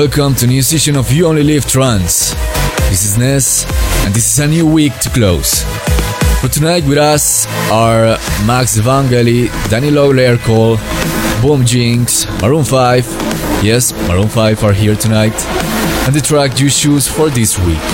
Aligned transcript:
Welcome 0.00 0.34
to 0.36 0.46
new 0.46 0.62
session 0.62 0.96
of 0.96 1.12
You 1.12 1.26
Only 1.26 1.42
Live 1.42 1.66
Trance. 1.66 2.30
This 2.88 3.04
is 3.04 3.18
Ness, 3.18 3.66
and 4.06 4.14
this 4.14 4.32
is 4.32 4.38
a 4.38 4.48
new 4.48 4.66
week 4.66 4.98
to 5.00 5.10
close. 5.10 5.62
For 6.40 6.48
tonight 6.48 6.84
with 6.84 6.96
us 6.96 7.46
are 7.70 8.16
Max 8.46 8.78
Vangeli, 8.78 9.48
Lowlayer 9.68 10.38
Cole, 10.38 10.78
Boom 11.42 11.66
Jinx, 11.66 12.24
Maroon 12.40 12.64
5. 12.64 13.04
Yes, 13.62 13.92
Maroon 14.08 14.28
5 14.28 14.64
are 14.64 14.72
here 14.72 14.96
tonight. 14.96 15.34
And 16.06 16.14
the 16.14 16.22
track 16.22 16.58
you 16.58 16.70
choose 16.70 17.06
for 17.06 17.28
this 17.28 17.58
week. 17.58 17.84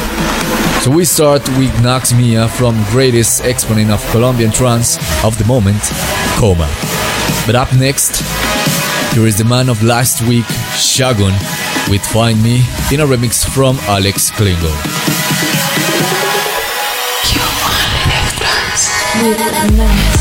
So 0.83 0.93
we 0.93 1.05
start 1.05 1.43
with 1.59 1.72
Nax 1.83 2.16
Mia 2.16 2.47
from 2.47 2.81
greatest 2.91 3.45
exponent 3.45 3.91
of 3.91 4.00
Colombian 4.12 4.53
trance 4.53 4.97
of 5.25 5.37
the 5.39 5.45
moment, 5.45 5.83
Coma. 6.39 6.72
But 7.47 7.56
up 7.56 7.75
next, 7.75 8.22
here 9.12 9.27
is 9.27 9.39
the 9.39 9.45
man 9.45 9.69
of 9.69 9.83
last 9.83 10.22
week, 10.28 10.47
Shogun, 10.77 11.33
with 11.89 12.05
Find 12.07 12.43
Me 12.43 12.57
in 12.93 13.01
a 13.01 13.07
remix 13.07 13.45
from 13.49 13.77
Alex. 13.89 14.31
With 14.31 14.57
fly 19.39 20.16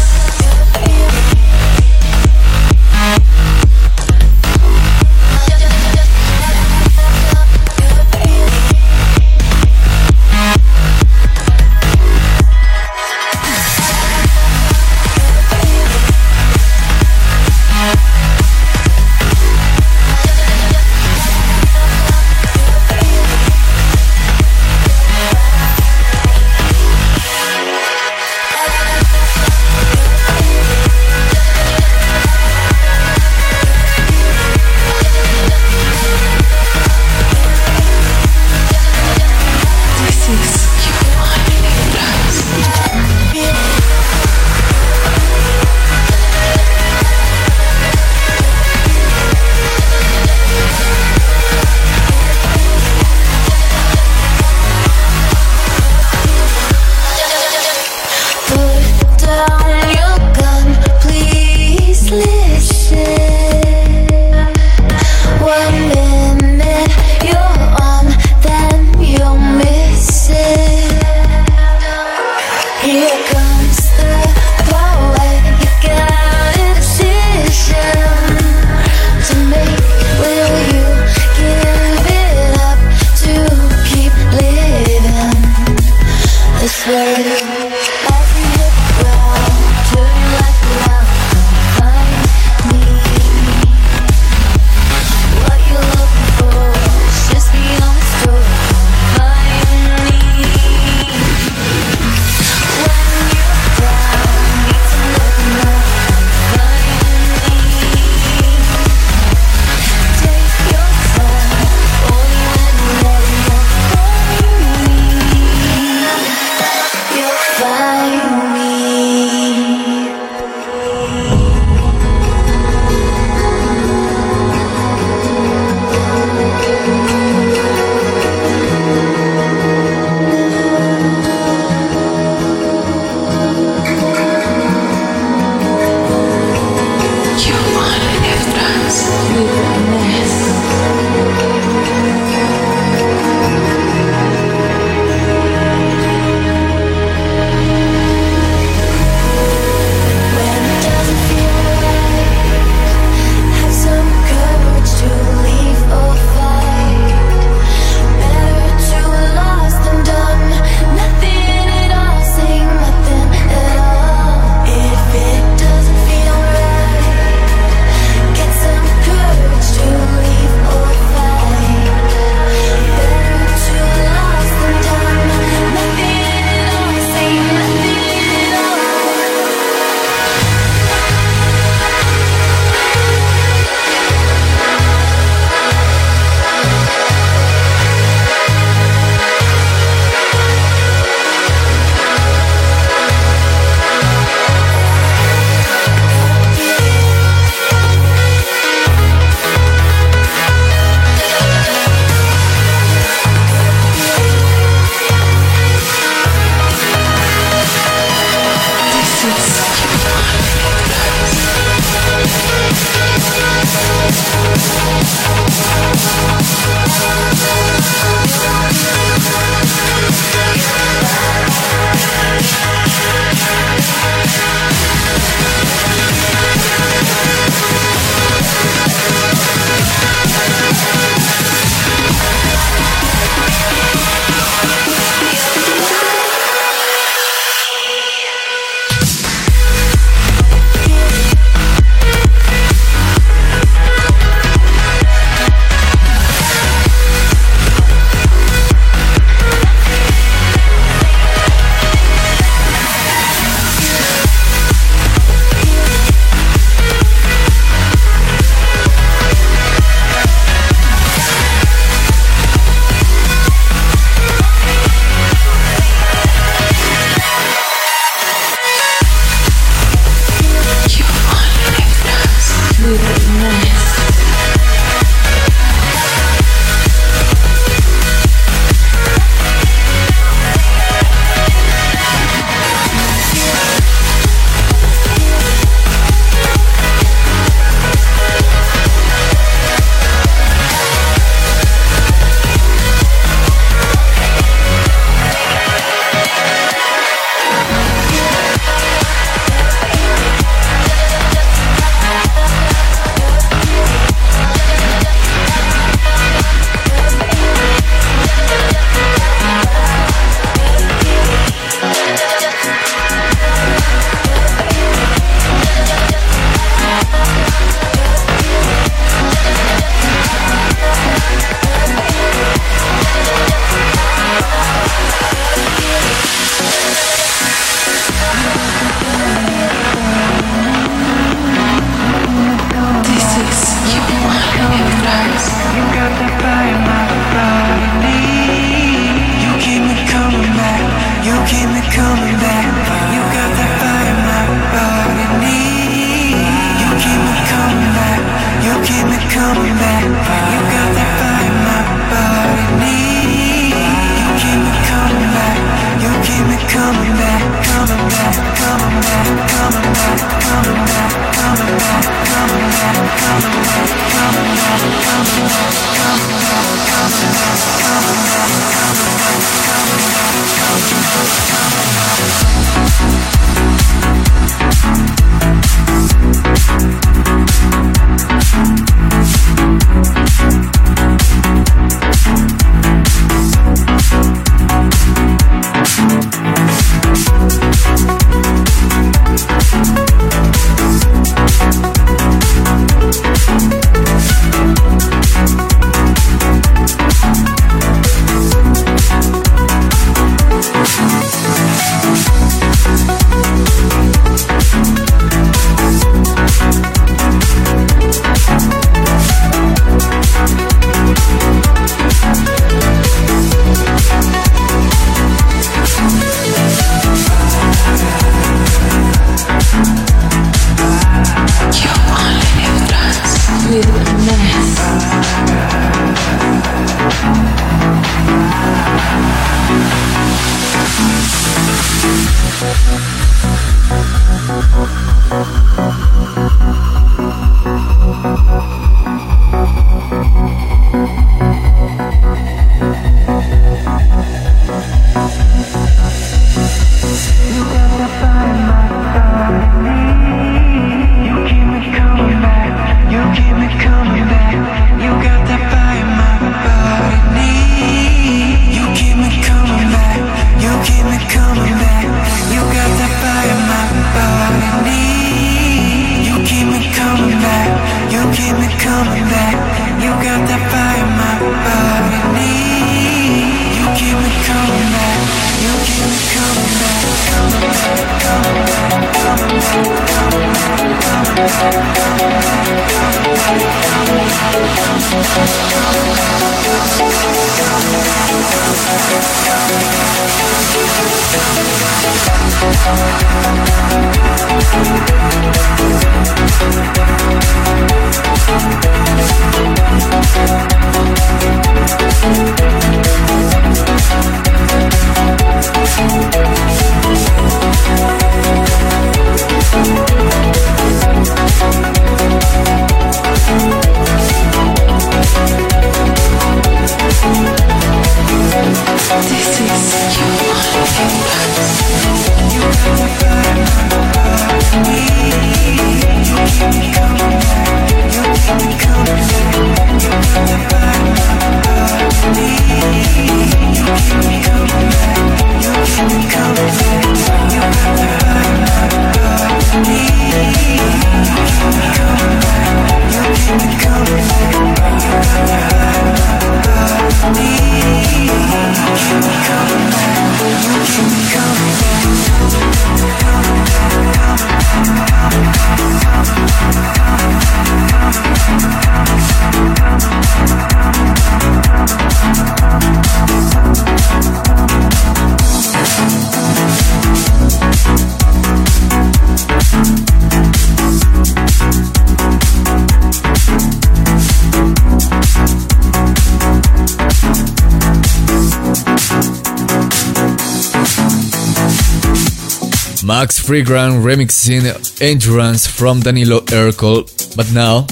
Max 583.17 583.39
Freegrant 583.39 584.03
remixing 584.03 584.65
Endurance 585.01 585.65
from 585.65 586.01
Danilo 586.01 586.41
Ercole, 586.51 587.05
but 587.37 587.49
now. 587.53 587.87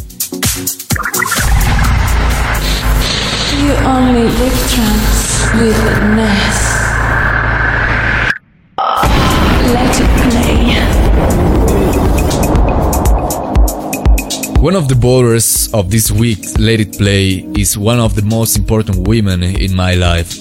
You 3.56 3.72
only 3.88 4.28
live 4.28 4.60
trance 4.68 5.48
with 5.56 5.80
Ness. 6.18 6.60
Let 9.72 9.96
it 10.04 10.12
play. 10.28 10.60
One 14.62 14.76
of 14.76 14.90
the 14.90 14.96
bowlers 15.00 15.74
of 15.74 15.90
this 15.90 16.12
week, 16.12 16.44
Let 16.60 16.82
It 16.82 16.98
Play, 16.98 17.46
is 17.58 17.78
one 17.78 18.02
of 18.02 18.16
the 18.16 18.24
most 18.24 18.58
important 18.58 19.08
women 19.08 19.42
in 19.42 19.74
my 19.74 19.94
life. 19.94 20.36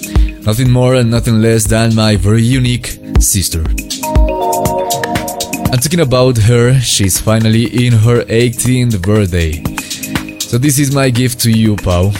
Nothing 0.45 0.69
more 0.69 0.95
and 0.95 1.09
nothing 1.09 1.41
less 1.41 1.63
than 1.63 1.95
my 1.95 2.17
very 2.17 2.43
unique 2.43 2.99
sister. 3.21 3.63
And 5.73 5.81
talking 5.81 6.01
about 6.01 6.37
her, 6.37 6.79
she's 6.81 7.19
finally 7.19 7.65
in 7.65 7.93
her 7.93 8.23
18th 8.25 9.01
birthday. 9.01 9.53
So 10.37 10.59
this 10.59 10.77
is 10.77 10.93
my 10.93 11.09
gift 11.09 11.39
to 11.39 11.51
you, 11.51 11.75
Pau. 11.77 12.11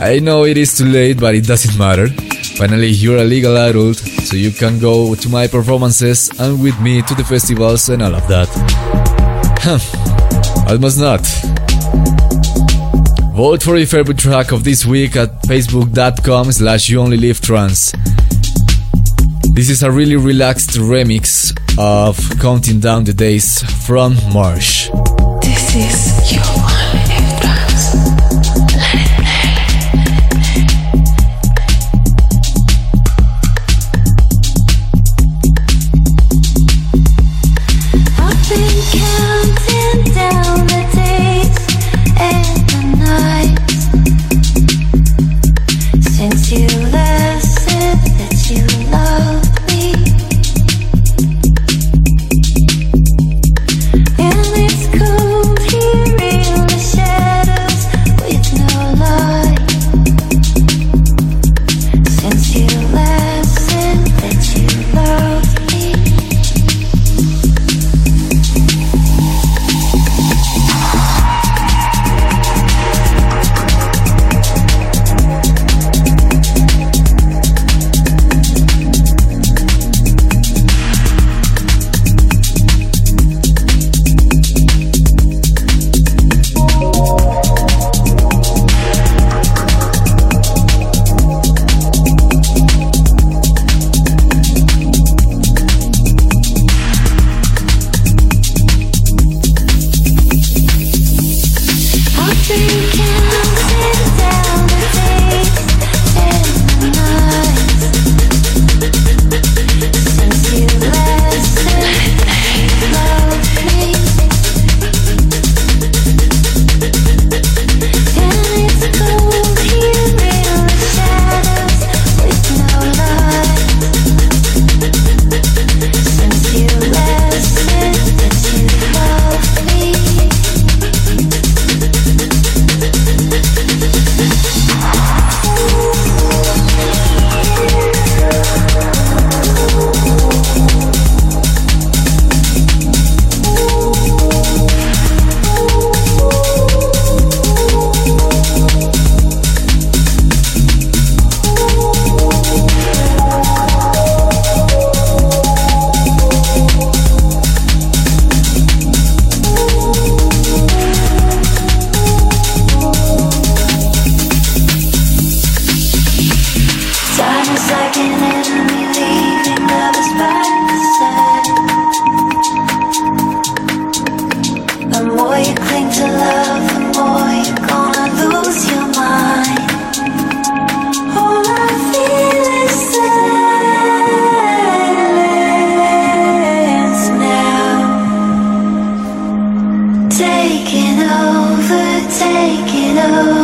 I 0.00 0.18
know 0.18 0.42
it 0.42 0.56
is 0.56 0.76
too 0.76 0.86
late, 0.86 1.20
but 1.20 1.36
it 1.36 1.46
doesn't 1.46 1.78
matter. 1.78 2.08
Finally, 2.58 2.88
you're 2.88 3.18
a 3.18 3.22
legal 3.22 3.56
adult, 3.56 3.98
so 3.98 4.34
you 4.34 4.50
can 4.50 4.80
go 4.80 5.14
to 5.14 5.28
my 5.28 5.46
performances 5.46 6.28
and 6.40 6.60
with 6.60 6.76
me 6.80 7.00
to 7.02 7.14
the 7.14 7.22
festivals 7.22 7.88
and 7.90 8.02
all 8.02 8.16
of 8.16 8.26
that. 8.26 8.48
Huh, 9.62 9.78
almost 10.68 10.98
not. 10.98 11.20
Vote 13.36 13.62
for 13.62 13.76
your 13.76 13.86
favorite 13.86 14.18
track 14.18 14.50
of 14.50 14.64
this 14.64 14.84
week 14.84 15.14
at 15.14 15.30
facebook.com 15.42 16.50
slash 16.50 16.88
you 16.88 17.00
only 17.00 17.18
live. 17.18 17.40
This 19.56 19.70
is 19.70 19.82
a 19.82 19.90
really 19.90 20.16
relaxed 20.16 20.72
remix 20.72 21.50
of 21.78 22.18
Counting 22.38 22.78
Down 22.78 23.04
the 23.04 23.14
Days 23.14 23.62
from 23.86 24.14
Marsh. 24.30 24.90
This 25.40 25.74
is 25.74 26.32
your 26.34 26.55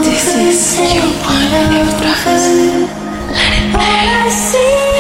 This 0.03 0.35
is. 0.37 0.79
Let 3.33 3.53
it 3.59 3.73
All 3.75 4.09
I 4.25 4.29
see 4.29 4.92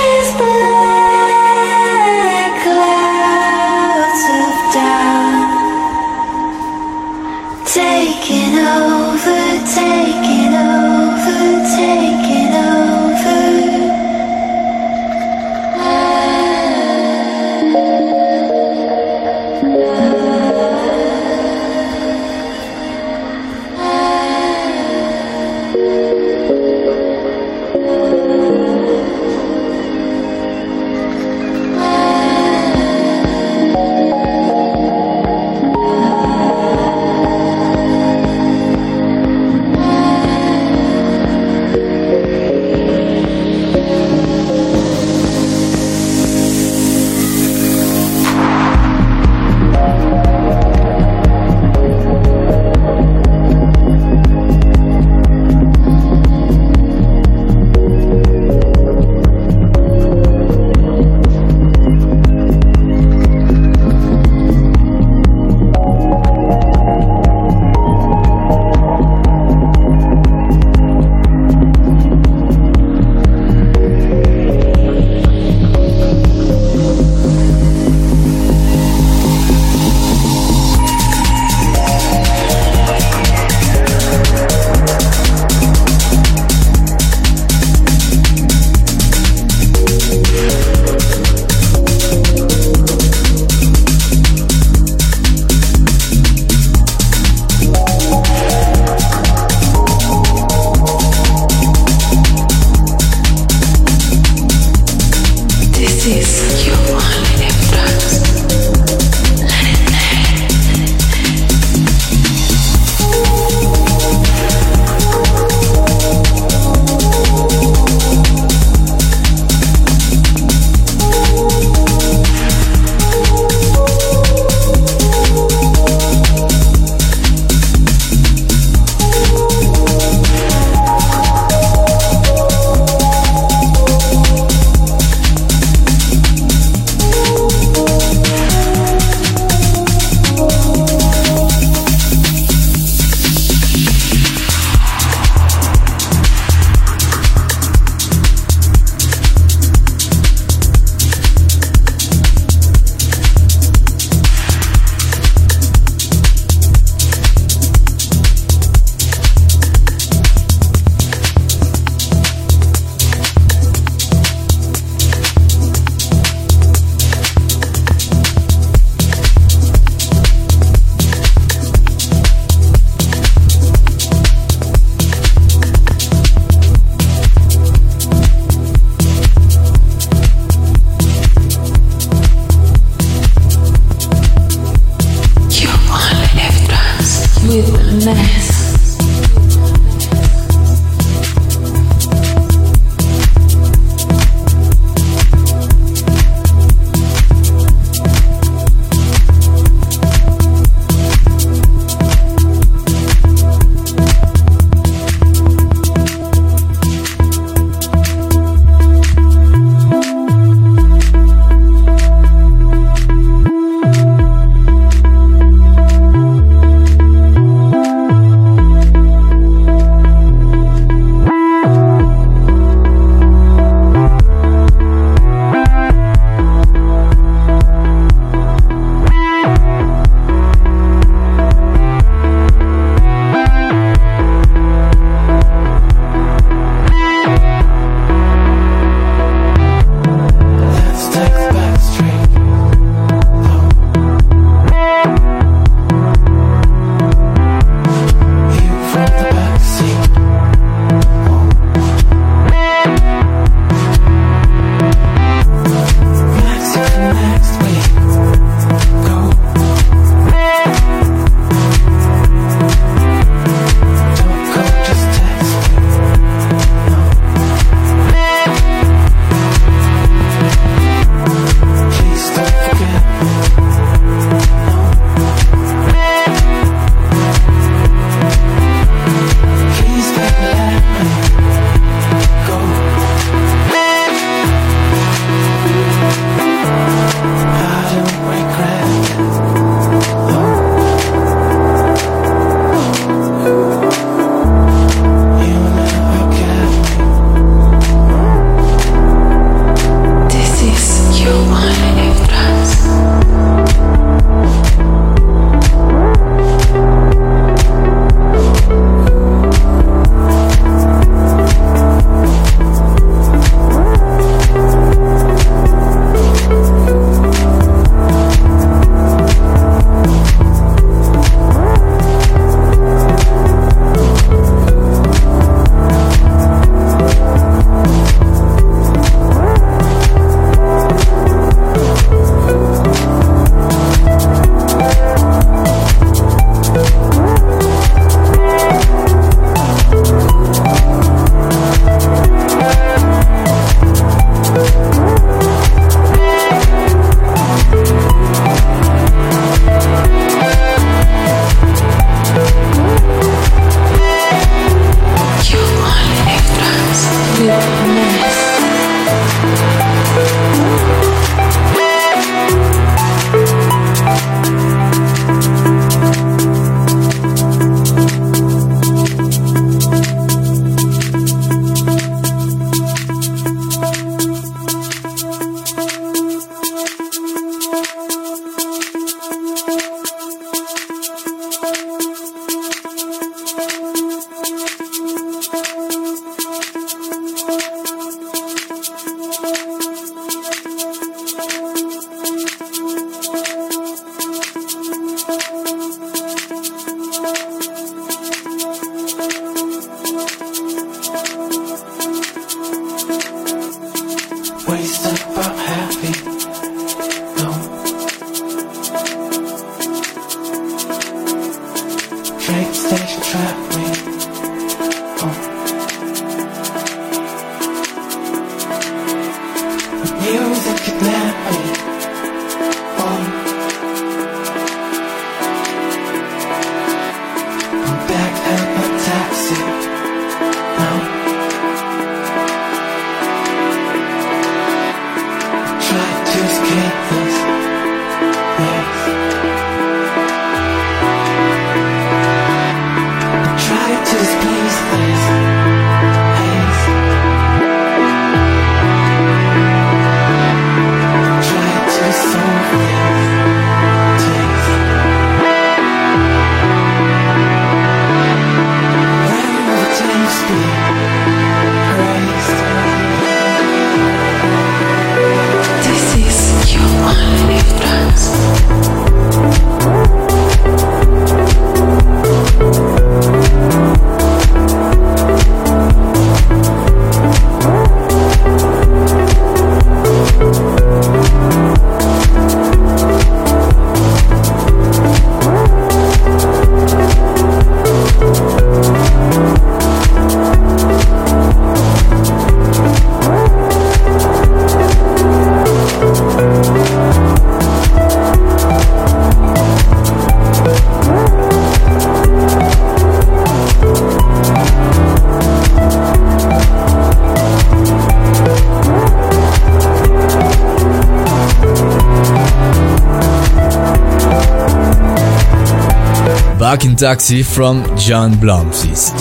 Back 516.72 516.96
Taxi 516.96 517.42
from 517.42 517.84
John 517.98 518.32
Blomqvist. 518.32 519.12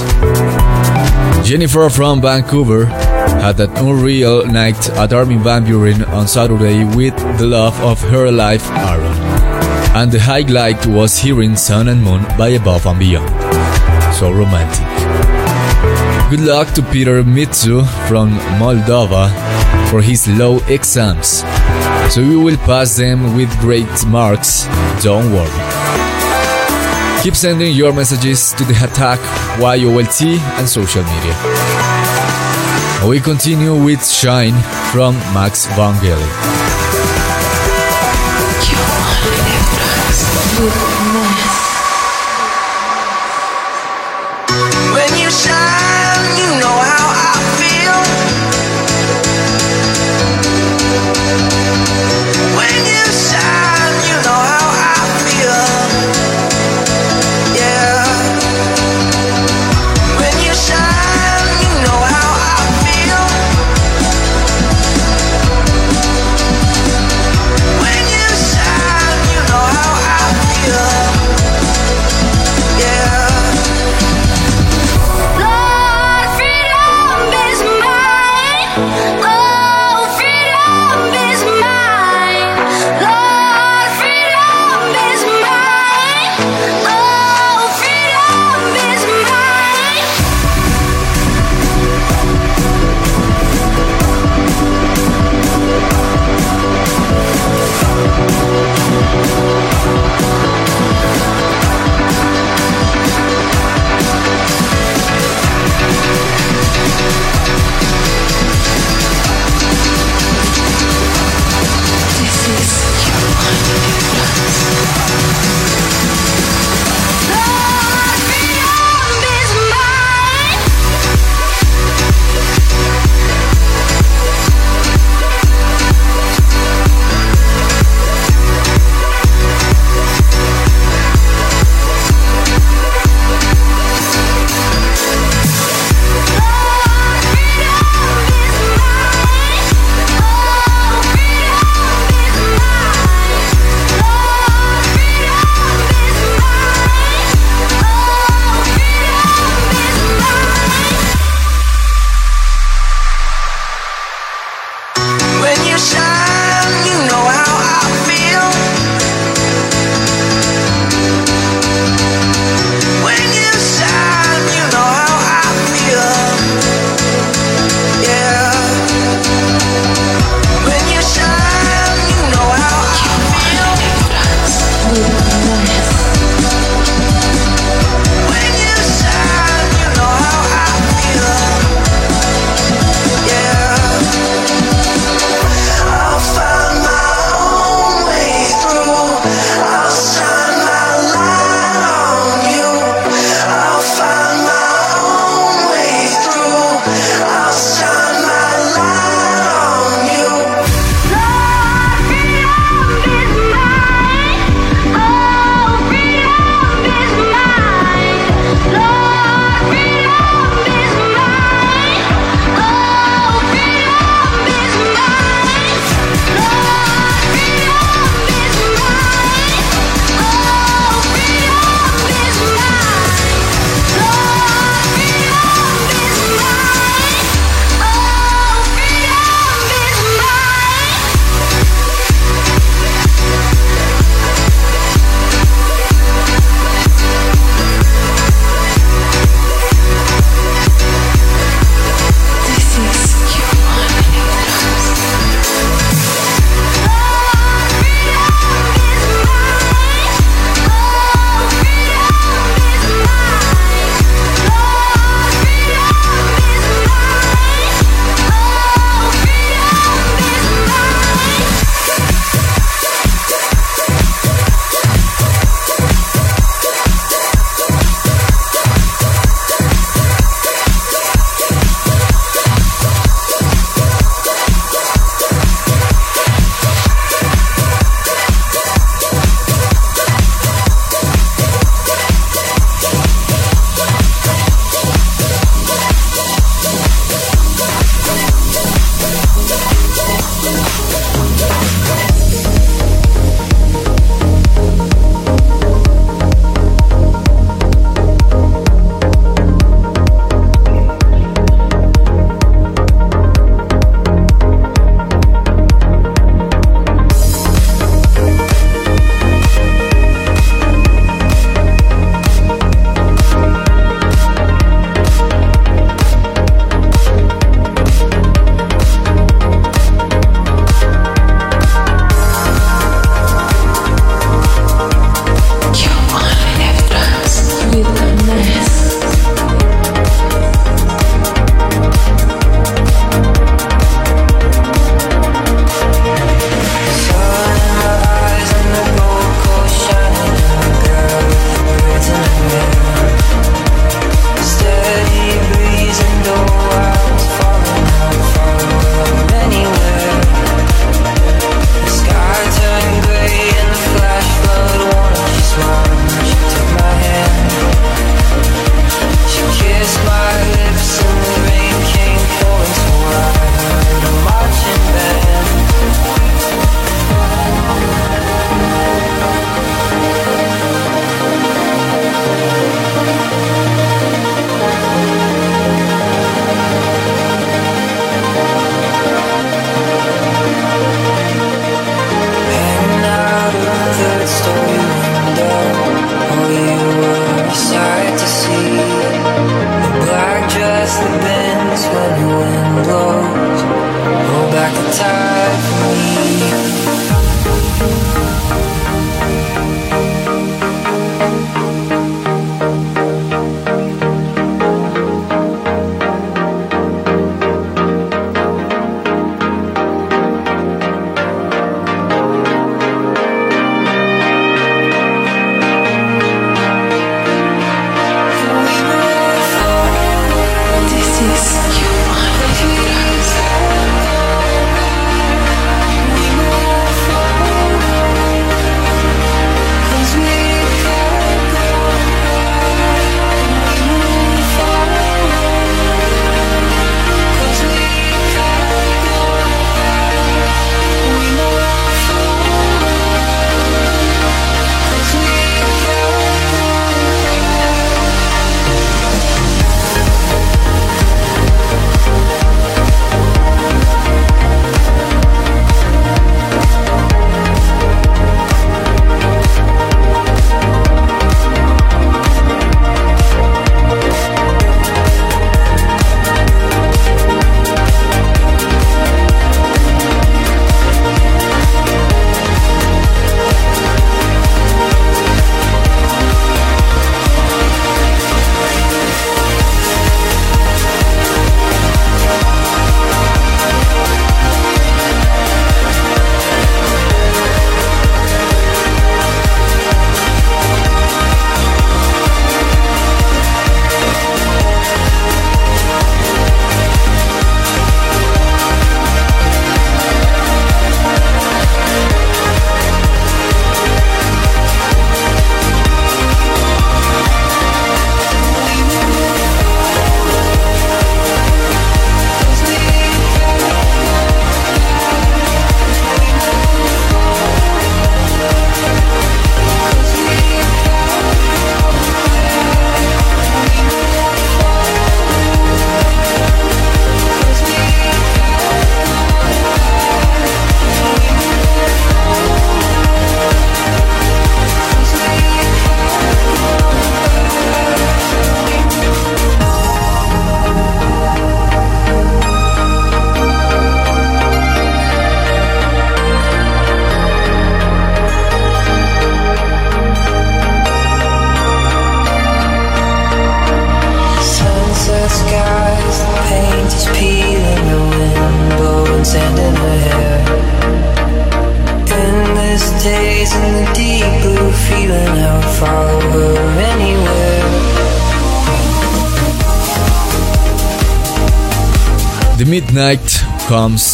Jennifer 1.43 1.89
from 1.89 2.21
Vancouver 2.21 2.85
had 2.85 3.59
an 3.59 3.71
unreal 3.71 4.47
night 4.47 4.89
at 4.91 5.11
Armin 5.11 5.43
Van 5.43 5.65
Buuren 5.65 6.07
on 6.13 6.29
Saturday 6.29 6.85
with 6.95 7.13
the 7.37 7.45
love 7.45 7.77
of 7.81 7.99
her 8.03 8.31
life, 8.31 8.65
Aaron. 8.71 9.17
And 9.97 10.09
the 10.09 10.21
highlight 10.21 10.85
was 10.85 11.17
hearing 11.17 11.57
Sun 11.57 11.89
and 11.89 12.01
Moon 12.01 12.23
by 12.37 12.55
Above 12.55 12.85
and 12.85 12.97
Beyond. 12.97 13.29
So 14.15 14.31
romantic. 14.31 14.87
Good 16.29 16.47
luck 16.47 16.73
to 16.75 16.81
Peter 16.83 17.21
Mitsu 17.21 17.83
from 18.07 18.29
Moldova 18.61 19.27
for 19.89 20.01
his 20.01 20.25
low 20.25 20.59
exams. 20.69 21.43
So 22.13 22.21
you 22.21 22.39
will 22.39 22.57
pass 22.59 22.95
them 22.95 23.35
with 23.35 23.51
great 23.59 24.05
marks, 24.07 24.63
don't 25.03 25.33
worry. 25.33 26.00
Keep 27.21 27.35
sending 27.35 27.75
your 27.75 27.93
messages 27.93 28.51
to 28.53 28.63
the 28.63 28.73
attack 28.83 29.19
YOLT 29.59 30.21
and 30.57 30.67
social 30.67 31.03
media. 31.03 31.35
We 33.07 33.19
continue 33.19 33.75
with 33.75 34.03
Shine 34.03 34.59
from 34.91 35.13
Max 35.31 35.67
Vangeli. 35.67 36.17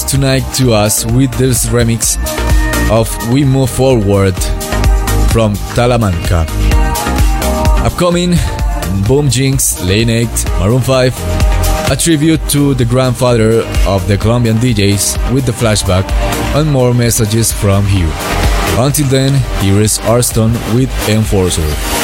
Tonight 0.07 0.43
to 0.55 0.71
us 0.71 1.05
with 1.05 1.31
this 1.37 1.65
remix 1.65 2.17
of 2.89 3.09
We 3.33 3.43
Move 3.43 3.69
Forward 3.69 4.35
from 5.31 5.53
Talamanca. 5.75 6.47
Upcoming 7.85 8.35
Boom 9.05 9.29
Jinx, 9.29 9.83
Lane 9.83 10.09
8, 10.09 10.27
Maroon 10.59 10.81
5, 10.81 11.91
a 11.91 11.95
tribute 11.97 12.41
to 12.49 12.73
the 12.73 12.85
grandfather 12.85 13.63
of 13.85 14.07
the 14.07 14.17
Colombian 14.17 14.57
DJs 14.57 15.33
with 15.33 15.45
the 15.45 15.51
flashback 15.51 16.09
and 16.55 16.71
more 16.71 16.93
messages 16.93 17.51
from 17.51 17.85
Hugh. 17.85 18.11
Until 18.79 19.07
then, 19.07 19.33
here 19.61 19.81
is 19.81 19.99
Arston 19.99 20.53
with 20.73 20.89
Enforcer. 21.09 21.96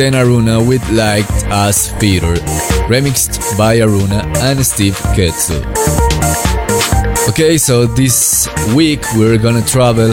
And 0.00 0.14
Aruna 0.14 0.66
with 0.66 0.82
Liked 0.92 1.44
Us 1.50 1.92
Peter, 2.00 2.32
remixed 2.88 3.58
by 3.58 3.80
Aruna 3.80 4.24
and 4.38 4.64
Steve 4.64 4.94
Kaetzel. 5.14 5.60
Okay, 7.28 7.58
so 7.58 7.84
this 7.84 8.48
week 8.74 9.04
we're 9.14 9.36
gonna 9.36 9.64
travel 9.66 10.08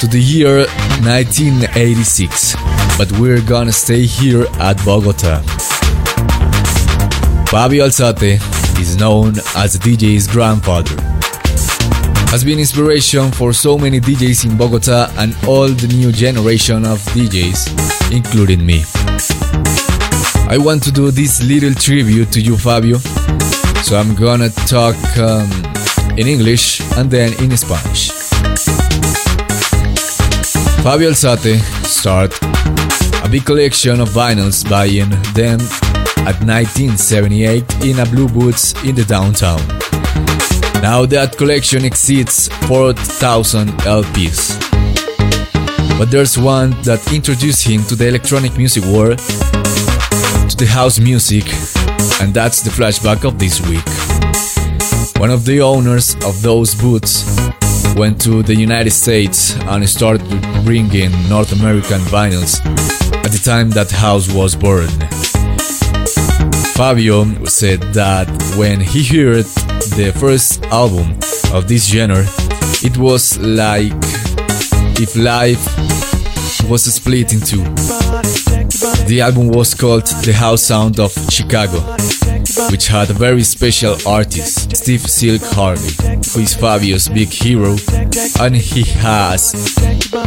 to 0.00 0.06
the 0.08 0.18
year 0.18 0.66
1986, 1.06 2.56
but 2.98 3.12
we're 3.20 3.40
gonna 3.42 3.70
stay 3.70 4.02
here 4.06 4.44
at 4.58 4.76
Bogota. 4.84 5.40
Fabio 7.46 7.86
Alzate 7.86 8.40
is 8.80 8.96
known 8.96 9.38
as 9.54 9.78
DJ's 9.78 10.26
grandfather. 10.26 10.96
Has 12.32 12.42
been 12.42 12.58
inspiration 12.58 13.30
for 13.30 13.52
so 13.52 13.78
many 13.78 14.00
DJs 14.00 14.50
in 14.50 14.56
Bogota 14.56 15.12
and 15.16 15.36
all 15.46 15.68
the 15.68 15.86
new 15.86 16.10
generation 16.10 16.84
of 16.84 16.98
DJs, 17.14 18.10
including 18.10 18.66
me. 18.66 18.82
I 20.48 20.58
want 20.58 20.84
to 20.84 20.92
do 20.92 21.10
this 21.10 21.42
little 21.42 21.74
tribute 21.74 22.30
to 22.32 22.40
you, 22.40 22.56
Fabio. 22.56 22.98
So 23.82 23.96
I'm 23.96 24.14
gonna 24.14 24.48
talk 24.50 24.96
um, 25.18 25.50
in 26.16 26.28
English 26.28 26.80
and 26.96 27.10
then 27.10 27.32
in 27.42 27.56
Spanish. 27.56 28.10
Fabio 30.82 31.10
Alzate 31.10 31.58
started 31.84 32.38
a 33.24 33.28
big 33.28 33.44
collection 33.44 34.00
of 34.00 34.10
vinyls 34.10 34.62
buying 34.70 35.10
them 35.34 35.58
at 36.22 36.38
1978 36.46 37.84
in 37.84 37.98
a 37.98 38.06
Blue 38.06 38.28
Boots 38.28 38.72
in 38.84 38.94
the 38.94 39.04
downtown. 39.04 39.60
Now 40.80 41.06
that 41.06 41.36
collection 41.36 41.84
exceeds 41.84 42.48
4,000 42.68 43.68
LPs. 43.80 44.62
But 45.98 46.10
there's 46.10 46.38
one 46.38 46.70
that 46.82 47.00
introduced 47.12 47.66
him 47.66 47.82
to 47.84 47.96
the 47.96 48.06
electronic 48.06 48.56
music 48.56 48.84
world, 48.84 49.18
to 50.48 50.56
the 50.56 50.66
house 50.66 51.00
music, 51.00 51.44
and 52.20 52.32
that's 52.32 52.60
the 52.60 52.70
flashback 52.70 53.24
of 53.24 53.38
this 53.38 53.60
week. 53.68 53.84
One 55.20 55.30
of 55.30 55.44
the 55.44 55.60
owners 55.60 56.14
of 56.24 56.40
those 56.42 56.74
boots 56.74 57.24
went 57.96 58.20
to 58.22 58.42
the 58.42 58.54
United 58.54 58.92
States 58.92 59.56
and 59.56 59.88
started 59.88 60.26
bringing 60.64 61.10
North 61.28 61.52
American 61.52 62.00
vinyls 62.02 62.60
at 63.24 63.32
the 63.32 63.40
time 63.42 63.70
that 63.70 63.90
house 63.90 64.32
was 64.32 64.54
born. 64.54 64.88
Fabio 66.76 67.24
said 67.46 67.80
that 67.94 68.28
when 68.56 68.80
he 68.80 69.02
heard 69.02 69.46
the 69.96 70.12
first 70.20 70.62
album 70.66 71.12
of 71.56 71.66
this 71.66 71.88
genre, 71.88 72.24
it 72.84 72.96
was 72.98 73.38
like 73.38 73.92
if 75.00 75.16
life 75.16 75.64
was 76.68 76.84
split 76.84 77.32
in 77.32 77.40
two. 77.40 78.35
The 79.06 79.20
album 79.20 79.48
was 79.50 79.72
called 79.72 80.06
The 80.24 80.32
House 80.32 80.62
Sound 80.62 80.98
of 80.98 81.12
Chicago, 81.30 81.78
which 82.70 82.88
had 82.88 83.08
a 83.08 83.12
very 83.12 83.44
special 83.44 83.96
artist, 84.06 84.76
Steve 84.76 85.02
Silk 85.02 85.42
Hurley, 85.42 85.94
who 86.32 86.40
is 86.40 86.54
Fabio's 86.54 87.08
big 87.08 87.28
hero, 87.28 87.76
and 88.40 88.56
he 88.56 88.82
has 89.00 89.52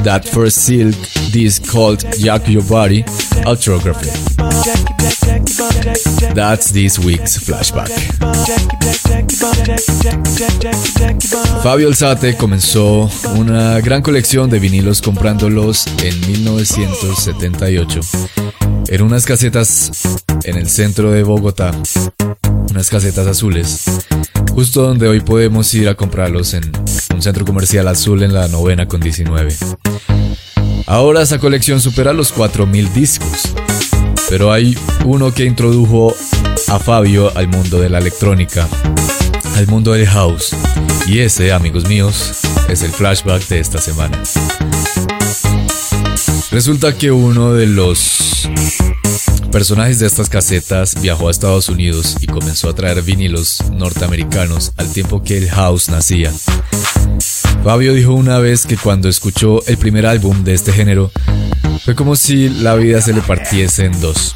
that 0.03 0.27
first 0.31 0.65
Silk 0.65 0.95
disc 1.31 1.67
called 1.71 2.05
Jack 2.19 2.47
Your 2.47 2.63
Body 2.63 3.03
autography. 3.45 4.09
That's 6.33 6.71
this 6.71 6.99
week's 6.99 7.37
flashback. 7.37 7.89
Fabio 11.63 11.87
Alzate 11.87 12.35
comenzó 12.35 13.09
una 13.35 13.79
gran 13.81 14.01
colección 14.01 14.49
de 14.49 14.59
vinilos 14.59 15.01
comprándolos 15.01 15.87
en 16.03 16.19
1978 16.27 17.99
en 18.87 19.01
unas 19.01 19.25
casetas 19.25 19.91
en 20.43 20.57
el 20.57 20.69
centro 20.69 21.11
de 21.11 21.23
Bogotá, 21.23 21.71
unas 22.69 22.89
casetas 22.89 23.27
azules, 23.27 23.83
justo 24.53 24.81
donde 24.81 25.07
hoy 25.07 25.21
podemos 25.21 25.73
ir 25.73 25.89
a 25.89 25.95
comprarlos 25.95 26.53
en 26.53 26.71
un 27.13 27.21
centro 27.21 27.45
comercial 27.45 27.87
azul 27.87 28.23
en 28.23 28.33
la 28.33 28.47
novena 28.47 28.87
con 28.87 29.01
19. 29.01 29.55
Ahora 30.85 31.21
esa 31.21 31.39
colección 31.39 31.81
supera 31.81 32.13
los 32.13 32.35
4.000 32.35 32.91
discos, 32.93 33.53
pero 34.29 34.51
hay 34.51 34.77
uno 35.05 35.33
que 35.33 35.45
introdujo 35.45 36.15
a 36.67 36.79
Fabio 36.79 37.35
al 37.35 37.47
mundo 37.47 37.79
de 37.79 37.89
la 37.89 37.99
electrónica, 37.99 38.67
al 39.55 39.67
mundo 39.67 39.93
del 39.93 40.07
house, 40.07 40.55
y 41.07 41.19
ese, 41.19 41.51
amigos 41.51 41.87
míos, 41.87 42.39
es 42.69 42.83
el 42.83 42.91
flashback 42.91 43.47
de 43.47 43.59
esta 43.59 43.79
semana. 43.79 44.21
Resulta 46.51 46.97
que 46.97 47.11
uno 47.11 47.53
de 47.53 47.67
los 47.67 48.49
personajes 49.51 49.99
de 49.99 50.07
estas 50.07 50.29
casetas 50.29 50.99
viajó 50.99 51.27
a 51.27 51.31
Estados 51.31 51.69
Unidos 51.69 52.17
y 52.21 52.25
comenzó 52.25 52.69
a 52.69 52.73
traer 52.73 53.03
vinilos 53.03 53.63
norteamericanos 53.71 54.71
al 54.77 54.91
tiempo 54.91 55.21
que 55.23 55.37
el 55.37 55.49
house 55.51 55.89
nacía. 55.89 56.33
Fabio 57.63 57.93
dijo 57.93 58.13
una 58.13 58.39
vez 58.39 58.65
que 58.65 58.77
cuando 58.77 59.09
escuchó 59.09 59.63
el 59.67 59.77
primer 59.77 60.07
álbum 60.07 60.43
de 60.43 60.55
este 60.55 60.73
género, 60.73 61.11
fue 61.85 61.93
como 61.93 62.15
si 62.15 62.49
la 62.49 62.73
vida 62.75 62.99
se 62.99 63.13
le 63.13 63.21
partiese 63.21 63.85
en 63.85 64.01
dos. 64.01 64.35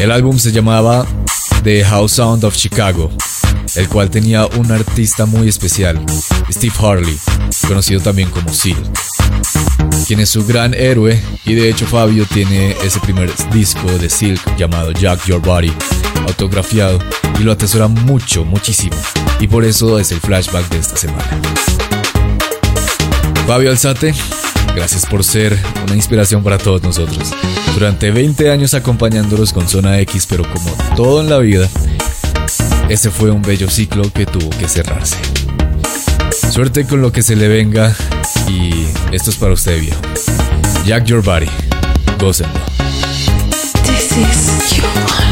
El 0.00 0.10
álbum 0.10 0.38
se 0.38 0.50
llamaba 0.50 1.06
The 1.62 1.84
House 1.84 2.12
Sound 2.12 2.42
of 2.44 2.56
Chicago, 2.56 3.10
el 3.74 3.88
cual 3.88 4.08
tenía 4.10 4.46
un 4.46 4.72
artista 4.72 5.26
muy 5.26 5.48
especial, 5.48 6.02
Steve 6.50 6.74
Harley, 6.78 7.18
conocido 7.68 8.00
también 8.00 8.30
como 8.30 8.52
Silk, 8.52 8.78
quien 10.06 10.20
es 10.20 10.30
su 10.30 10.44
gran 10.46 10.74
héroe 10.74 11.20
y 11.44 11.54
de 11.54 11.68
hecho 11.68 11.86
Fabio 11.86 12.26
tiene 12.32 12.76
ese 12.84 13.00
primer 13.00 13.30
disco 13.52 13.86
de 13.98 14.08
Silk 14.08 14.56
llamado 14.56 14.92
Jack 14.92 15.26
Your 15.26 15.40
Body, 15.40 15.72
autografiado 16.26 16.98
y 17.38 17.42
lo 17.42 17.52
atesora 17.52 17.88
mucho, 17.88 18.44
muchísimo, 18.44 18.96
y 19.40 19.48
por 19.48 19.64
eso 19.64 19.98
es 19.98 20.12
el 20.12 20.20
flashback 20.20 20.68
de 20.68 20.78
esta 20.78 20.96
semana. 20.96 21.24
Fabio 23.46 23.70
Alzate, 23.70 24.14
gracias 24.74 25.06
por 25.06 25.22
ser 25.22 25.58
una 25.86 25.94
inspiración 25.94 26.42
para 26.42 26.58
todos 26.58 26.82
nosotros. 26.82 27.32
Durante 27.74 28.10
20 28.10 28.50
años 28.50 28.74
acompañándolos 28.74 29.52
con 29.52 29.68
Zona 29.68 30.00
X, 30.00 30.26
pero 30.28 30.44
como 30.52 30.72
todo 30.96 31.20
en 31.20 31.30
la 31.30 31.38
vida, 31.38 31.68
ese 32.88 33.10
fue 33.10 33.30
un 33.30 33.42
bello 33.42 33.68
ciclo 33.68 34.10
que 34.12 34.26
tuvo 34.26 34.50
que 34.50 34.68
cerrarse. 34.68 35.16
Suerte 36.36 36.84
con 36.84 37.00
lo 37.00 37.12
que 37.12 37.22
se 37.22 37.34
le 37.34 37.48
venga 37.48 37.94
y 38.48 38.86
esto 39.12 39.30
es 39.30 39.36
para 39.36 39.54
usted, 39.54 39.80
viejo. 39.80 40.00
Jack 40.84 41.04
Your 41.04 41.22
Body, 41.22 41.48
gócenlo. 42.18 42.52
This 43.84 44.12
is 44.12 44.76
your 44.76 45.25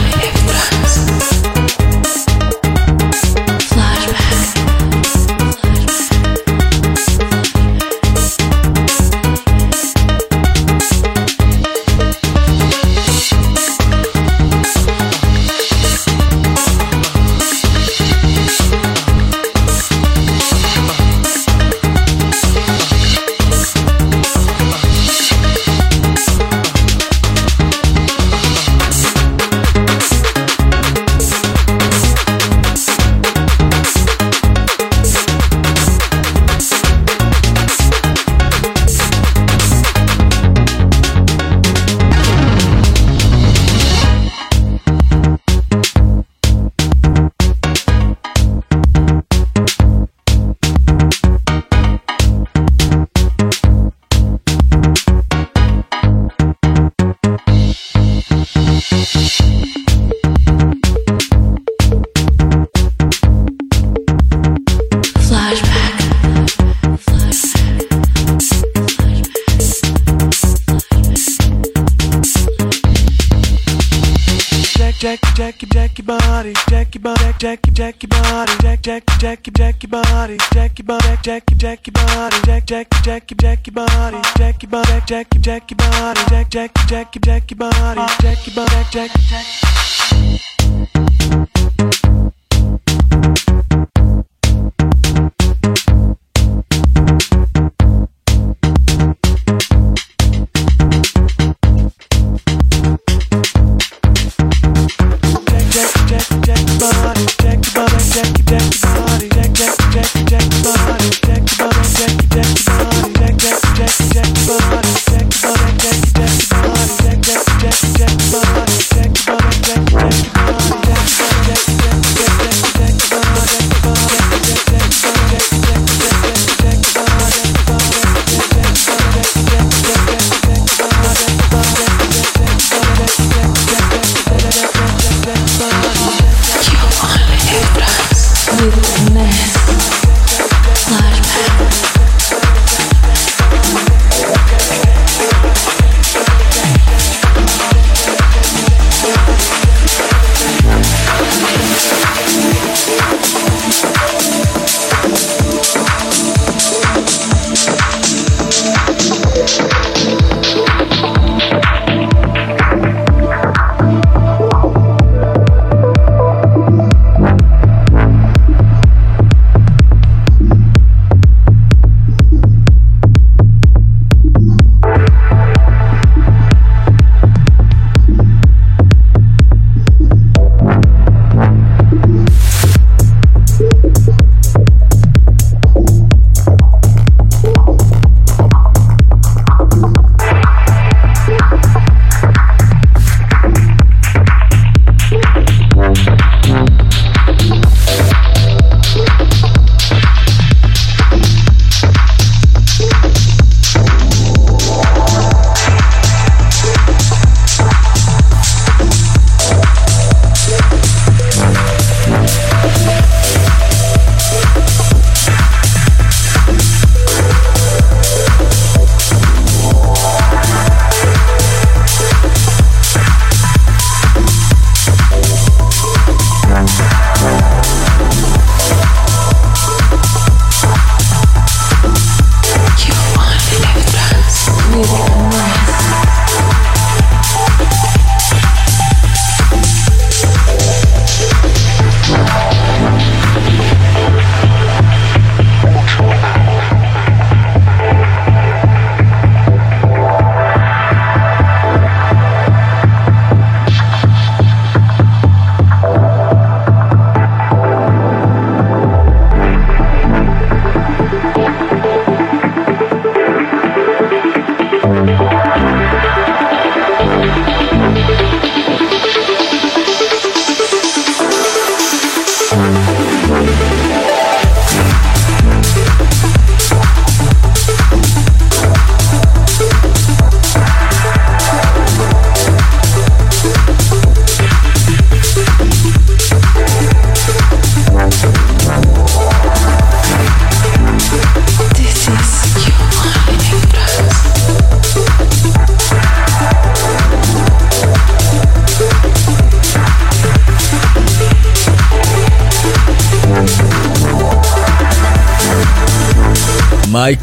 jack 85.07 85.29
jack 85.41 85.41
jack 85.41 85.71
your 85.71 85.77
body 85.77 86.21
jack 86.31 86.49
jack 86.49 86.73
jack 86.87 87.13
jack 87.21 87.59
body 87.59 88.01
jack 88.23 88.55
body 88.55 88.85
jack 88.91 89.11
jack 89.29 90.41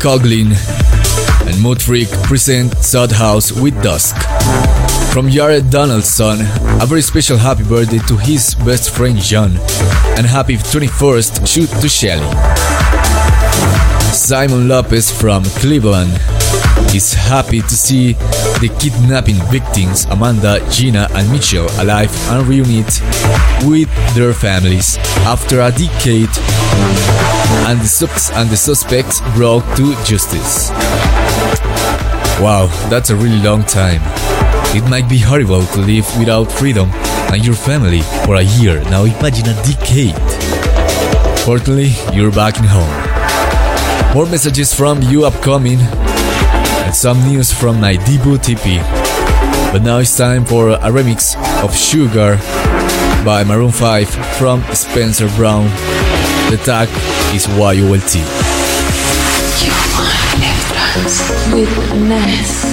Coglin 0.02 0.52
and 1.48 1.62
Mood 1.62 1.80
present 2.24 2.76
Sod 2.78 3.12
House 3.12 3.52
with 3.52 3.80
Dusk. 3.84 4.16
From 5.14 5.30
Jared 5.30 5.70
Donaldson, 5.70 6.42
a 6.82 6.88
very 6.88 7.04
special 7.04 7.38
happy 7.38 7.64
birthday 7.64 8.00
to 8.08 8.18
his 8.18 8.56
best 8.56 8.90
friend 8.90 9.20
John, 9.20 9.52
and 10.18 10.26
happy 10.26 10.58
21st 10.58 11.46
shoot 11.48 11.70
to 11.82 11.88
Shelly. 11.88 12.26
Simon 14.12 14.68
Lopez 14.68 15.12
from 15.12 15.44
Cleveland 15.62 16.14
is 16.96 17.14
happy 17.14 17.62
to 17.62 17.76
see 17.76 18.14
the 18.60 18.76
kidnapping 18.80 19.38
victims 19.52 20.06
Amanda, 20.06 20.68
Gina, 20.72 21.10
and 21.12 21.32
Mitchell 21.32 21.68
alive 21.80 22.12
and 22.32 22.48
reunited 22.48 23.04
with 23.70 23.90
their 24.16 24.34
families 24.34 24.98
after 25.28 25.62
a 25.62 25.70
decade 25.70 26.30
and 27.68 27.80
the, 27.80 27.88
subs- 27.88 28.32
and 28.32 28.50
the 28.50 28.58
suspects 28.58 29.22
brought 29.36 29.64
to 29.78 29.94
justice. 30.04 30.70
Wow, 32.40 32.68
that's 32.90 33.10
a 33.10 33.16
really 33.16 33.42
long 33.42 33.64
time. 33.64 34.02
It 34.76 34.90
might 34.90 35.08
be 35.10 35.20
horrible 35.20 35.66
to 35.66 35.80
live 35.80 36.08
without 36.18 36.52
freedom 36.52 36.90
and 37.32 37.46
your 37.46 37.56
family 37.56 38.02
for 38.26 38.36
a 38.36 38.42
year. 38.42 38.82
Now 38.90 39.04
imagine 39.04 39.48
a 39.50 39.54
decade. 39.64 40.16
Fortunately, 41.42 41.92
you're 42.14 42.32
back 42.32 42.58
in 42.58 42.66
home. 42.66 44.14
More 44.16 44.26
messages 44.26 44.74
from 44.74 45.02
you 45.04 45.26
upcoming 45.26 45.80
and 45.80 46.96
some 46.96 47.20
news 47.28 47.54
from 47.54 47.80
my 47.80 47.96
debut 47.96 48.36
EP. 48.36 48.82
But 49.72 49.84
now 49.84 50.00
it's 50.00 50.18
time 50.18 50.44
for 50.46 50.72
a 50.72 50.90
remix 50.92 51.36
of 51.64 51.76
Sugar 51.76 52.38
by 53.24 53.44
Maroon 53.46 53.72
5 53.72 54.10
from 54.38 54.64
Spencer 54.74 55.28
Brown. 55.38 55.70
The 56.52 56.58
tag 56.58 56.90
is 57.34 57.48
YOLT. 57.48 58.16
You 59.64 59.72
with 61.56 61.94
Ness. 62.10 62.71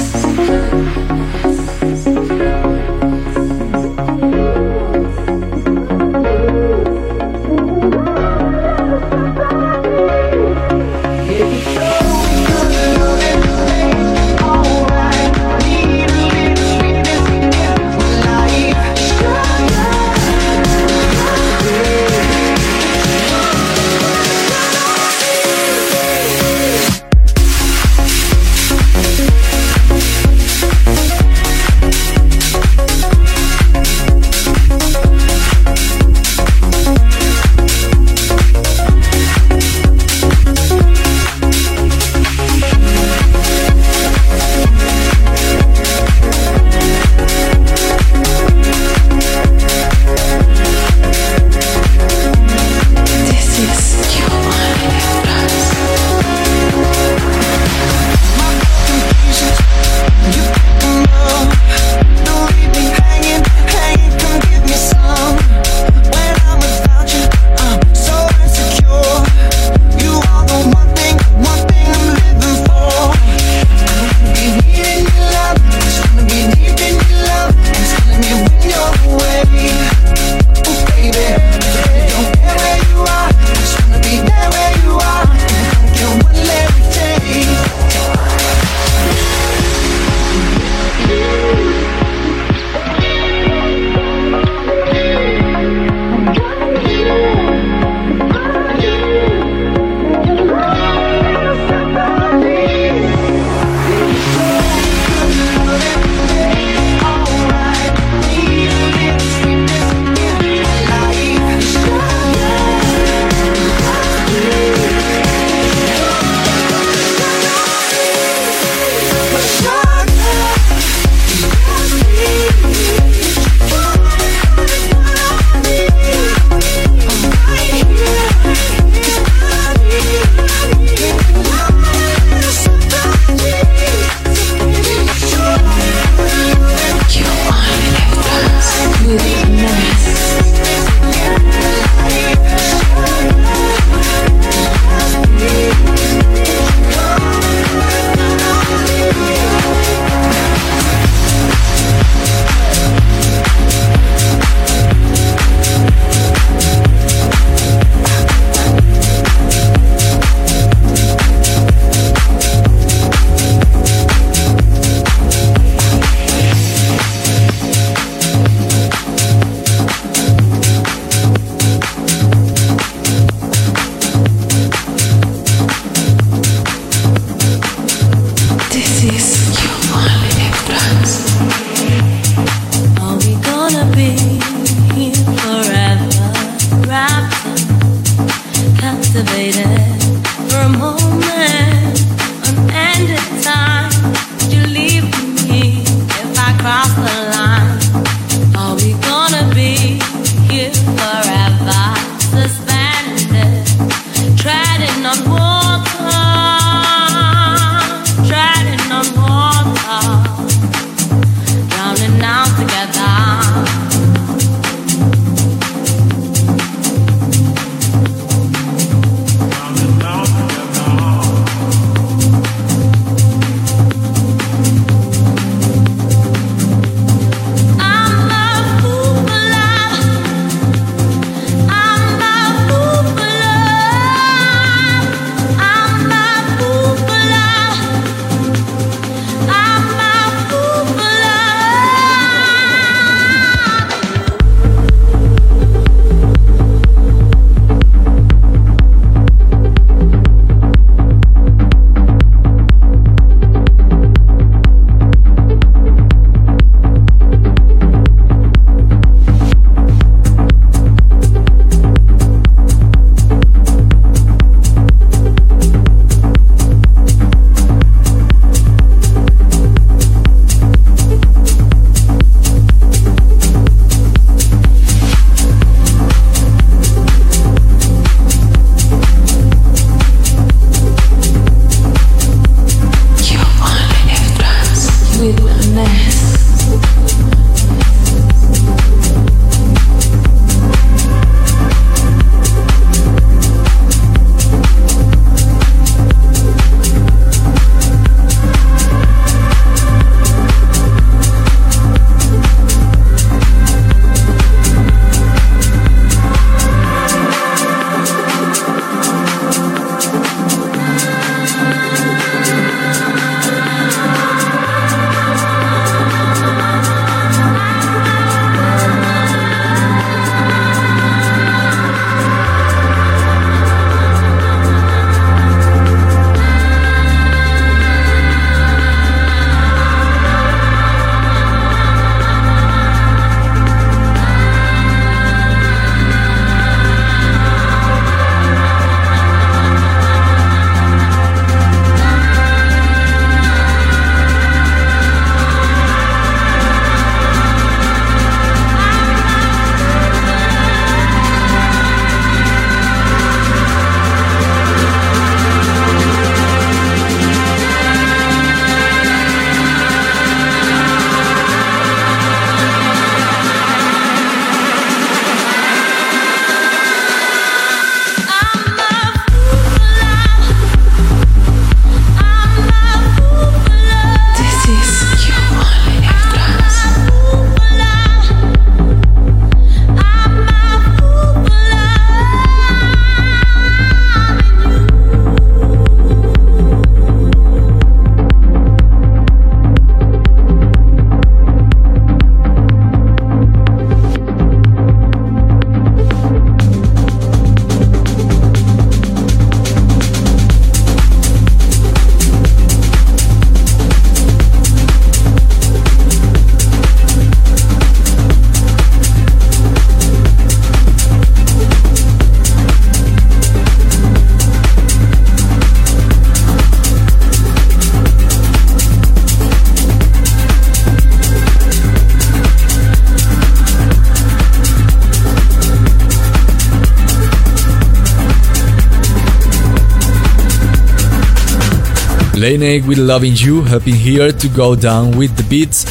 Rene 432.49 432.81
with 432.81 432.97
Loving 432.97 433.35
You, 433.37 433.63
helping 433.63 433.95
here 433.95 434.33
to 434.33 434.49
go 434.49 434.75
down 434.75 435.19
with 435.19 435.37
the 435.37 435.43
beats 435.51 435.85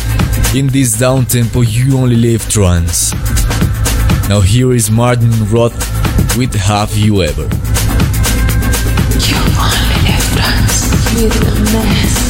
in 0.56 0.66
this 0.66 0.98
down 0.98 1.28
tempo 1.28 1.62
You 1.62 2.00
Only 2.00 2.16
Live 2.16 2.50
trance. 2.50 3.14
Now 4.28 4.42
here 4.42 4.74
is 4.74 4.90
Martin 4.90 5.30
Roth 5.52 5.78
with 6.36 6.56
Have 6.56 6.98
You 6.98 7.22
Ever. 7.22 7.44
You 7.44 9.38
only 9.66 10.00
live 10.08 10.34
with 11.14 11.46
a 11.46 11.74
mess. 11.74 12.27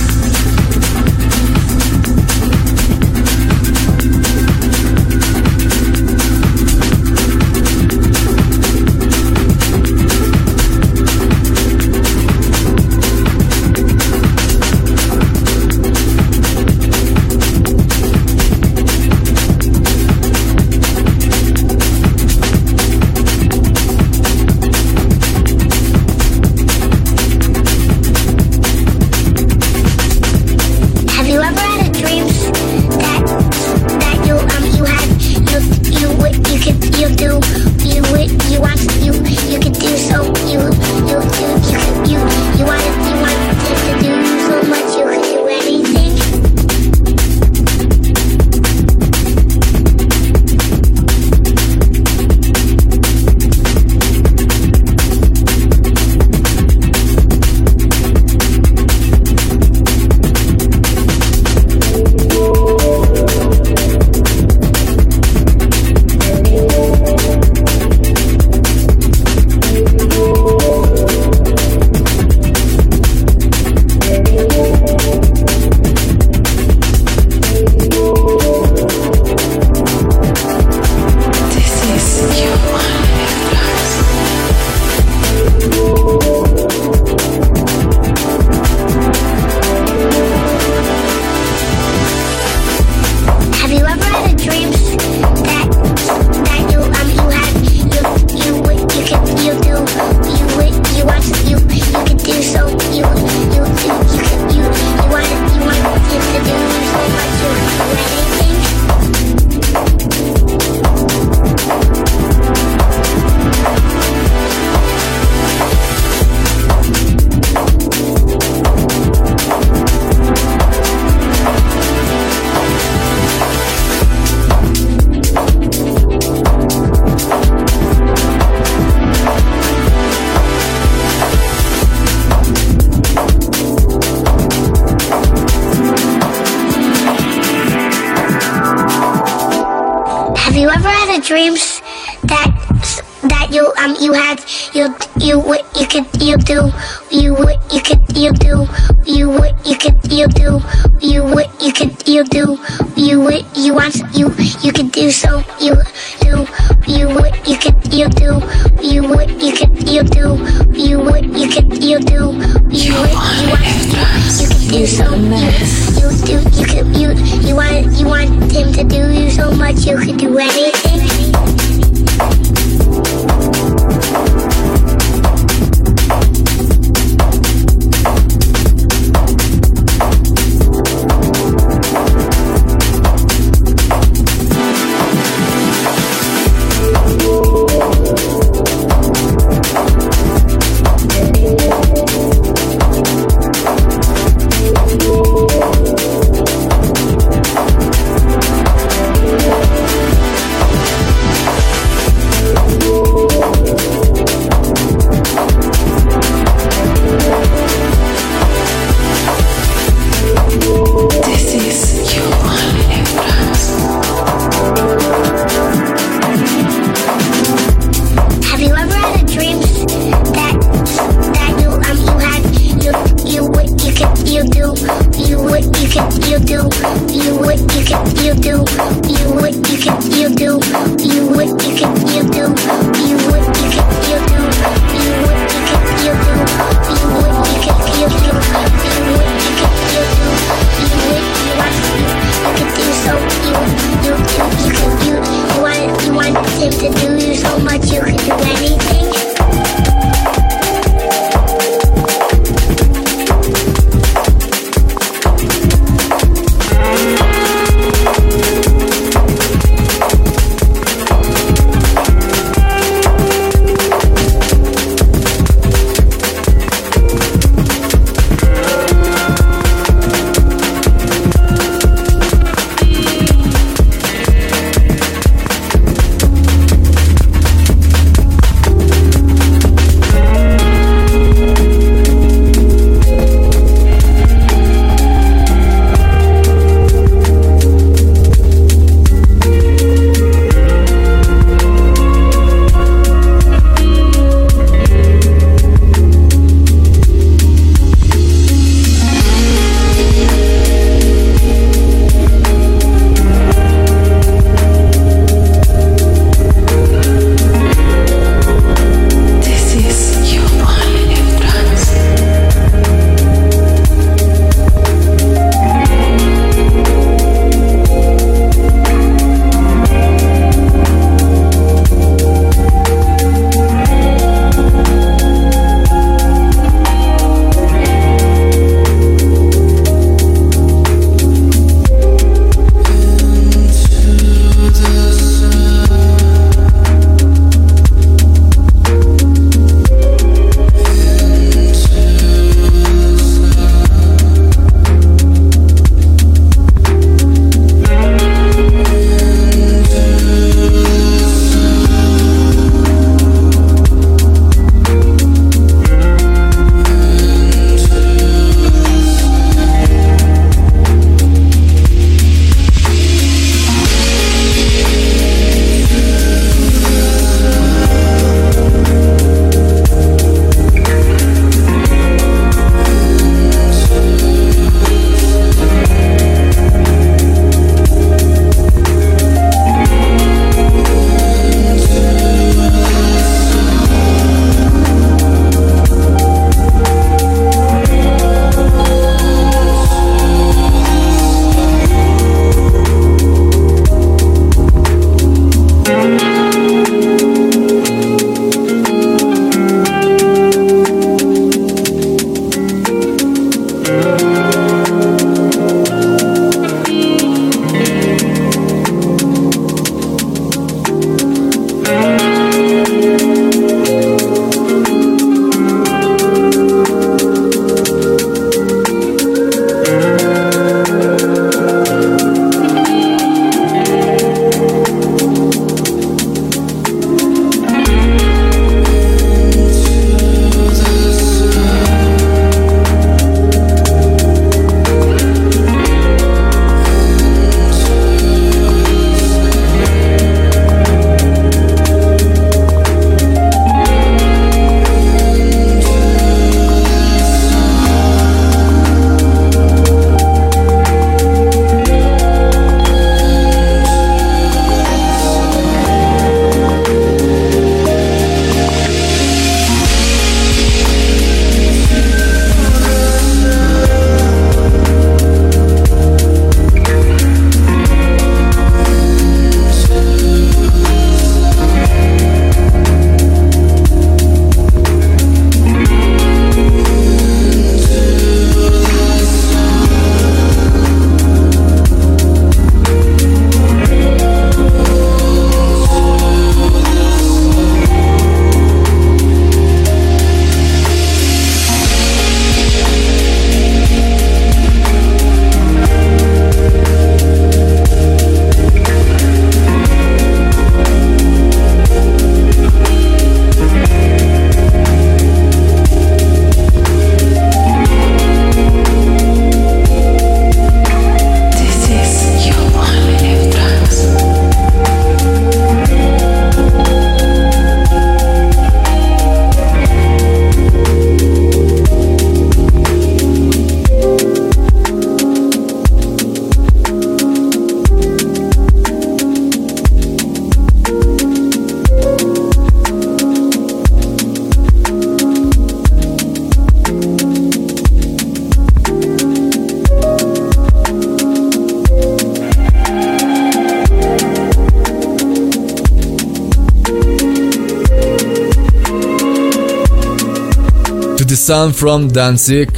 Sun 551.47 551.71
from 551.71 552.09
Danzig. 552.09 552.69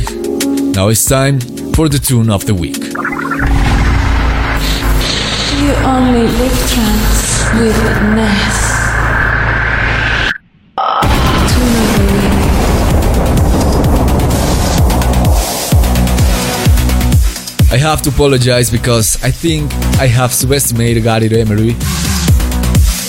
Now 0.76 0.89
it's 0.89 1.03
time 1.03 1.39
for 1.74 1.89
the 1.89 1.97
tune 1.97 2.30
of 2.30 2.45
the 2.45 2.53
week. 2.53 2.78
You 2.78 2.84
only 5.89 6.28
live 6.28 6.70
trance 6.70 7.49
with 7.57 7.76
Ness. 8.13 8.57
Tune 11.49 11.76
of 11.82 11.89
the 11.97 12.03
week. 12.13 12.38
I 17.72 17.78
have 17.78 18.03
to 18.03 18.09
apologize 18.09 18.70
because 18.70 19.17
I 19.24 19.32
think 19.32 19.74
I 19.99 20.05
have 20.05 20.32
subestimated 20.32 21.01
Gareth 21.01 21.34
Emery, 21.34 21.76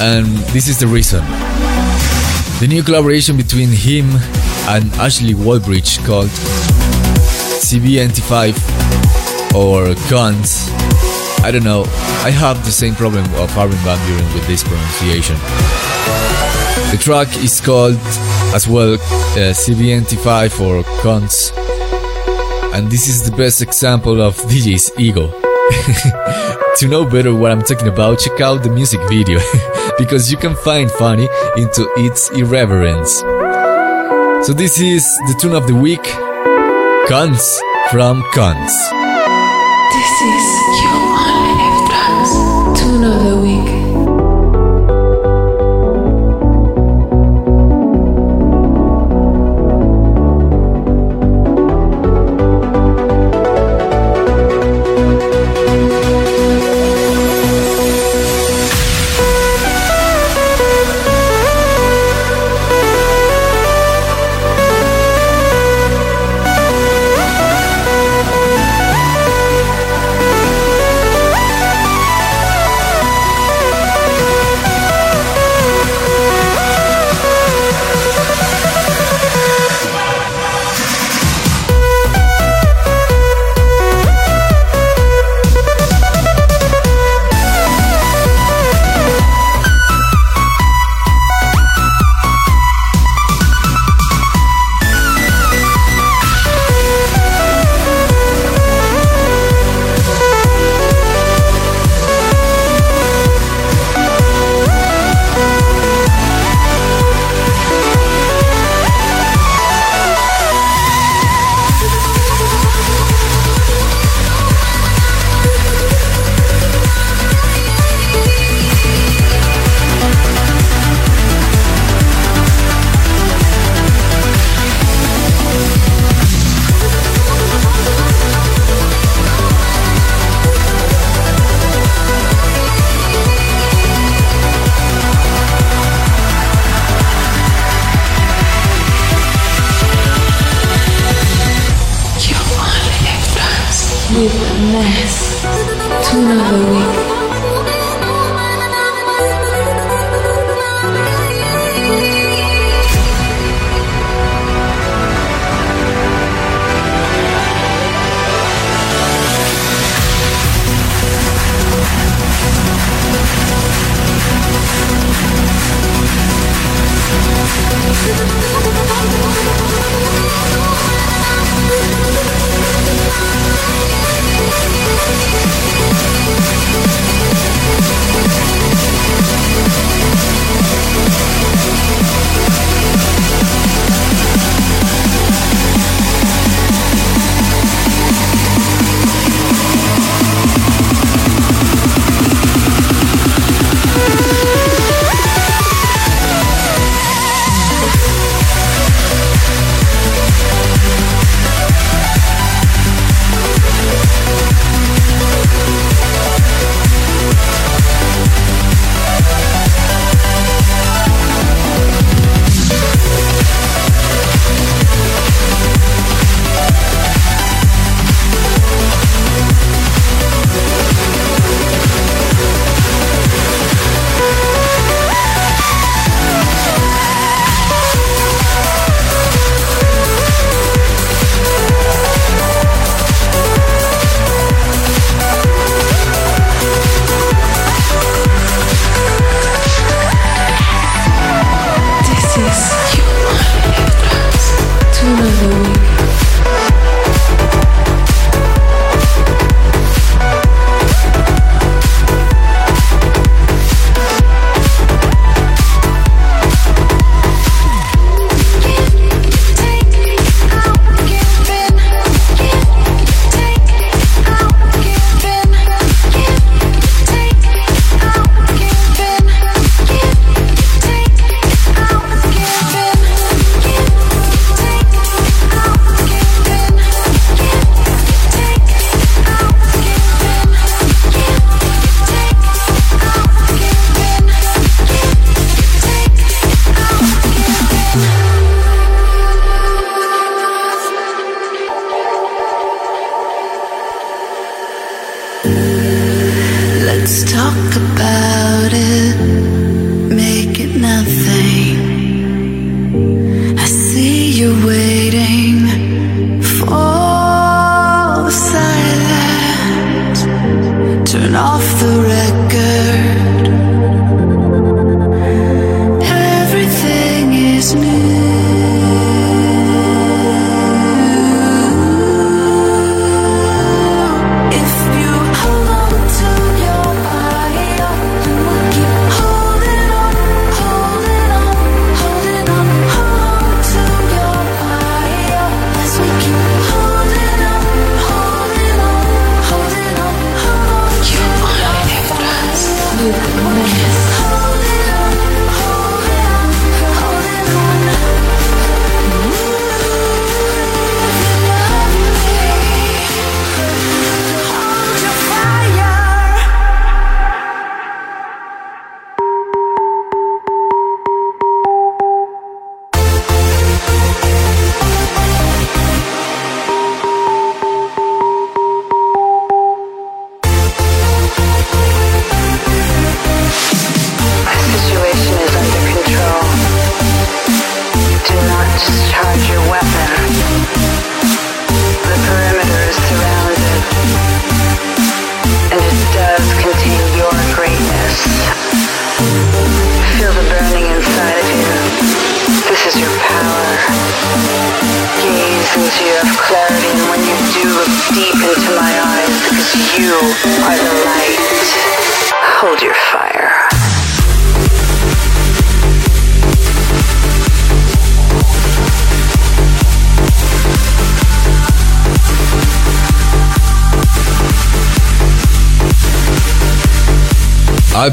and 0.01 0.27
this 0.55 0.69
is 0.69 0.79
the 0.81 0.87
reason. 0.87 1.23
The 2.61 2.67
new 2.67 2.83
collaboration 2.83 3.37
between 3.37 3.69
him 3.69 4.09
and 4.69 4.93
Ashley 4.95 5.35
Wallbridge 5.35 6.05
called 6.07 6.31
CB95 7.61 8.55
or 9.55 9.95
Guns. 10.11 10.69
I 11.43 11.51
don't 11.51 11.65
know. 11.65 11.85
I 12.25 12.31
have 12.31 12.65
the 12.65 12.73
same 12.73 12.95
problem 12.95 13.25
of 13.35 13.57
Armin 13.57 13.79
Van 13.79 13.99
Buuren 14.07 14.35
with 14.35 14.47
this 14.47 14.63
pronunciation. 14.63 15.37
The 16.91 16.99
track 17.01 17.29
is 17.37 17.61
called 17.61 17.97
as 18.55 18.67
well 18.69 18.95
uh, 18.95 19.53
CB95 19.55 20.61
or 20.61 20.85
Cons 21.03 21.53
and 22.73 22.91
this 22.91 23.09
is 23.09 23.29
the 23.29 23.37
best 23.37 23.63
example 23.63 24.23
of 24.23 24.37
DJ's 24.51 24.93
ego. 24.99 25.31
to 26.77 26.89
know 26.89 27.05
better 27.05 27.35
what 27.35 27.51
I'm 27.53 27.63
talking 27.63 27.89
about, 27.89 28.19
check 28.19 28.41
out 28.41 28.63
the 28.63 28.71
music 28.71 29.01
video 29.09 29.41
because 29.99 30.31
you 30.31 30.37
can 30.37 30.55
find 30.55 30.91
funny 30.91 31.29
into 31.57 31.89
its 31.97 32.31
irreverence. 32.31 33.23
So 34.43 34.55
this 34.55 34.81
is 34.81 35.05
the 35.27 35.35
tune 35.39 35.53
of 35.55 35.67
the 35.67 35.75
week, 35.75 36.03
Cons 37.09 37.61
from 37.91 38.23
Cons. 38.33 38.73
This 39.93 40.13
is 40.33 40.47
You 40.81 40.97
Only 41.29 41.71
Trance. 41.87 42.33
Tune 42.81 43.05
of 43.05 43.23
the 43.23 43.30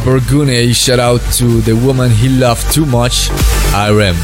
Gune 0.06 0.74
shout 0.74 1.00
out 1.00 1.22
to 1.34 1.62
the 1.62 1.76
woman 1.76 2.12
he 2.12 2.30
loved 2.30 2.72
too 2.74 2.86
much, 2.86 3.30
Irem. 3.74 4.16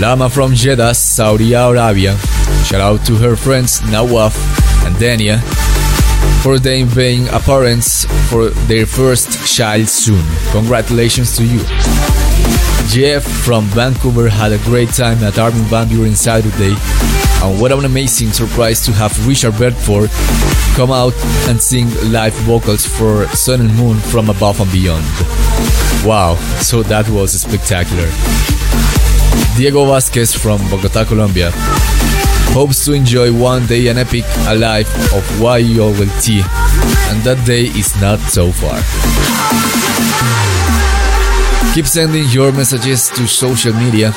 Lama 0.00 0.28
from 0.28 0.54
Jeddah, 0.54 0.94
Saudi 0.94 1.52
Arabia. 1.52 2.16
Shout 2.64 2.80
out 2.80 3.04
to 3.06 3.16
her 3.16 3.36
friends 3.36 3.80
Nawaf 3.90 4.36
and 4.86 4.94
Dania 4.96 5.40
for 6.42 6.58
them 6.58 6.88
being 6.94 7.26
parents 7.26 8.04
for 8.28 8.50
their 8.66 8.86
first 8.86 9.46
child 9.46 9.88
soon. 9.88 10.24
Congratulations 10.50 11.36
to 11.36 11.44
you. 11.44 11.60
Jeff 12.88 13.22
from 13.24 13.64
Vancouver 13.66 14.28
had 14.28 14.52
a 14.52 14.58
great 14.58 14.90
time 14.90 15.22
at 15.22 15.38
Armin 15.38 15.62
Van 15.64 15.88
Buuren 15.88 16.16
Saturday, 16.16 16.74
and 17.42 17.60
what 17.60 17.72
an 17.72 17.84
amazing 17.84 18.32
surprise 18.32 18.80
to 18.86 18.92
have 18.92 19.26
Richard 19.26 19.58
Bedford 19.58 20.10
come 20.74 20.90
out 20.90 21.14
and 21.48 21.60
sing 21.60 21.88
live 22.10 22.34
vocals 22.46 22.86
for 22.86 23.26
Sun 23.28 23.60
and 23.60 23.74
Moon 23.76 23.98
from 23.98 24.30
Above 24.30 24.60
and 24.60 24.70
Beyond. 24.72 25.04
Wow, 26.06 26.36
so 26.60 26.82
that 26.84 27.08
was 27.08 27.32
spectacular. 27.40 28.08
Diego 29.56 29.84
Vasquez 29.86 30.34
from 30.34 30.58
Bogota, 30.70 31.04
Colombia 31.04 31.50
hopes 32.52 32.84
to 32.84 32.92
enjoy 32.92 33.32
one 33.32 33.66
day 33.66 33.88
an 33.88 33.96
epic 33.96 34.24
alive 34.46 34.86
of 35.14 35.24
YOLT, 35.40 36.28
and 37.08 37.22
that 37.24 37.42
day 37.46 37.64
is 37.64 37.98
not 37.98 38.20
so 38.20 38.52
far. 38.52 38.76
Keep 41.74 41.86
sending 41.86 42.28
your 42.28 42.52
messages 42.52 43.08
to 43.08 43.26
social 43.26 43.72
media. 43.72 44.12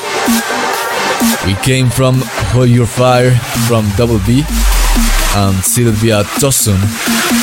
We 1.46 1.54
came 1.62 1.88
from 1.88 2.22
Hold 2.52 2.70
Your 2.70 2.86
Fire 2.86 3.30
from 3.68 3.88
Double 3.96 4.18
B 4.26 4.42
and 5.36 5.54
Sylvia 5.64 6.24
Tosun. 6.40 6.80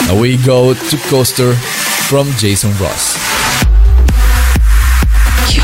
And 0.10 0.20
we 0.20 0.36
go 0.36 0.74
to 0.74 0.98
Coaster 1.08 1.54
from 2.10 2.28
Jason 2.32 2.72
Ross. 2.82 3.16
You 5.56 5.64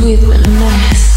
only 0.00 0.16
with 0.26 0.46
Ness. 0.48 1.13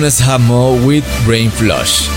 Jonas 0.00 0.20
Hamo 0.20 0.86
with 0.86 1.04
Brain 1.26 1.50
Flush 1.50 2.08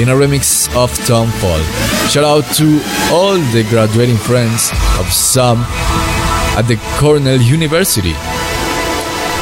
in 0.00 0.08
a 0.08 0.14
remix 0.14 0.70
of 0.76 0.94
Tom 1.04 1.26
Fall. 1.42 1.58
Shout 2.06 2.22
out 2.22 2.44
to 2.54 2.78
all 3.10 3.34
the 3.50 3.66
graduating 3.68 4.18
friends 4.18 4.70
of 5.00 5.12
Sam 5.12 5.58
at 6.54 6.62
the 6.68 6.76
Cornell 6.96 7.40
University 7.40 8.14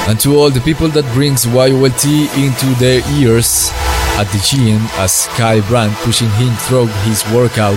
and 0.08 0.18
to 0.20 0.36
all 0.36 0.48
the 0.48 0.62
people 0.62 0.88
that 0.88 1.04
brings 1.12 1.44
YOLT 1.44 2.06
into 2.40 2.66
their 2.80 3.02
ears 3.20 3.68
at 4.16 4.24
the 4.32 4.40
gym 4.40 4.80
as 4.96 5.26
Kyle 5.36 5.60
Brand 5.68 5.92
pushing 5.96 6.30
him 6.40 6.56
through 6.64 6.86
his 7.04 7.22
workout 7.28 7.76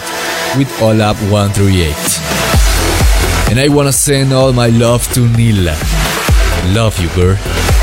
with 0.55 0.71
OLAP 0.79 1.19
138. 1.29 1.91
And 3.51 3.59
I 3.59 3.67
wanna 3.67 3.91
send 3.91 4.31
all 4.31 4.53
my 4.53 4.69
love 4.69 5.11
to 5.11 5.27
Nila. 5.27 5.75
Love 6.71 6.97
you, 7.01 7.09
girl 7.09 7.74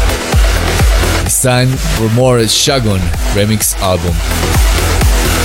time 1.42 1.68
for 1.98 2.08
more 2.10 2.38
Shogun 2.46 3.00
remix 3.34 3.74
album. 3.78 4.14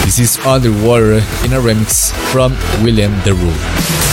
This 0.05 0.19
is 0.19 0.37
Underwater 0.45 1.13
in 1.43 1.53
a 1.53 1.59
remix 1.59 2.13
from 2.31 2.51
William 2.83 3.13
Deru. 3.21 3.49
You 3.49 4.06